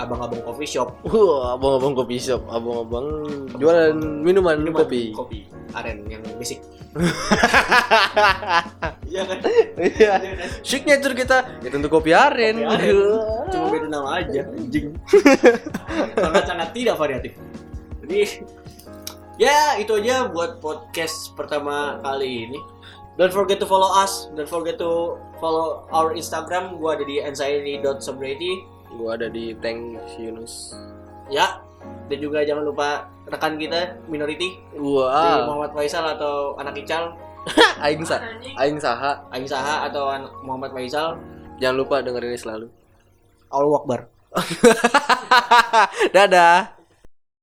abang-abang 0.00 0.40
coffee 0.42 0.64
shop. 0.66 0.96
Wah, 1.04 1.54
abang-abang 1.54 1.92
kopi 1.92 2.16
shop, 2.16 2.40
abang-abang 2.48 3.28
jualan 3.60 3.94
minuman, 4.24 4.64
Minuman, 4.64 4.84
kopi. 4.84 5.12
kopi. 5.12 5.38
Aren 5.76 6.08
yang 6.08 6.24
basic. 6.40 6.64
Iya 9.08 9.24
kan? 9.24 9.38
Iya. 9.80 10.12
Signature 10.60 11.16
kita. 11.16 11.38
Ya 11.64 11.68
tentu 11.72 11.88
kopi 11.88 12.12
aren. 12.12 12.60
Kopi 12.60 12.68
aren. 12.68 12.98
cuma 13.48 13.66
beda 13.72 13.86
nama 13.88 14.08
aja 14.20 14.44
anjing. 14.56 14.92
Sangat 16.12 16.44
sangat 16.44 16.68
tidak 16.76 17.00
variatif. 17.00 17.32
Jadi 18.04 18.44
ya 19.40 19.80
itu 19.80 19.96
aja 19.96 20.28
buat 20.28 20.60
podcast 20.60 21.32
pertama 21.36 21.96
kali 22.04 22.52
ini. 22.52 22.60
Don't 23.16 23.32
forget 23.32 23.56
to 23.58 23.66
follow 23.66 23.88
us. 23.96 24.28
Don't 24.36 24.48
forget 24.48 24.76
to 24.76 25.16
follow 25.38 25.86
our 25.90 26.12
Instagram 26.14 26.76
gua 26.78 26.98
ada 26.98 27.04
di 27.06 27.22
anxiety.sobriety 27.22 28.62
Gua 28.88 29.14
ada 29.20 29.28
di 29.28 29.52
Tank 29.60 30.00
Yunus. 30.16 30.74
ya 31.28 31.60
dan 32.08 32.18
juga 32.18 32.40
jangan 32.42 32.64
lupa 32.64 33.06
rekan 33.28 33.60
kita 33.60 34.00
minority 34.08 34.56
di 34.72 34.80
Wah, 34.80 35.44
Muhammad 35.44 35.76
Faisal 35.76 36.04
atau 36.16 36.56
anak 36.56 36.74
Ical 36.80 37.12
aing 37.84 38.04
sa 38.04 38.20
aing 38.60 38.76
saha. 38.80 39.24
Aing 39.32 39.48
Saha 39.48 39.88
atau 39.88 40.08
Muhammad 40.44 40.72
Faisal 40.72 41.16
Jangan 41.58 41.74
lupa 41.74 41.98
dengerin 41.98 42.30
ini 42.30 42.38
selalu. 42.38 42.66
Allah 43.50 43.78
Akbar 43.82 44.00
Dadah. 46.14 46.77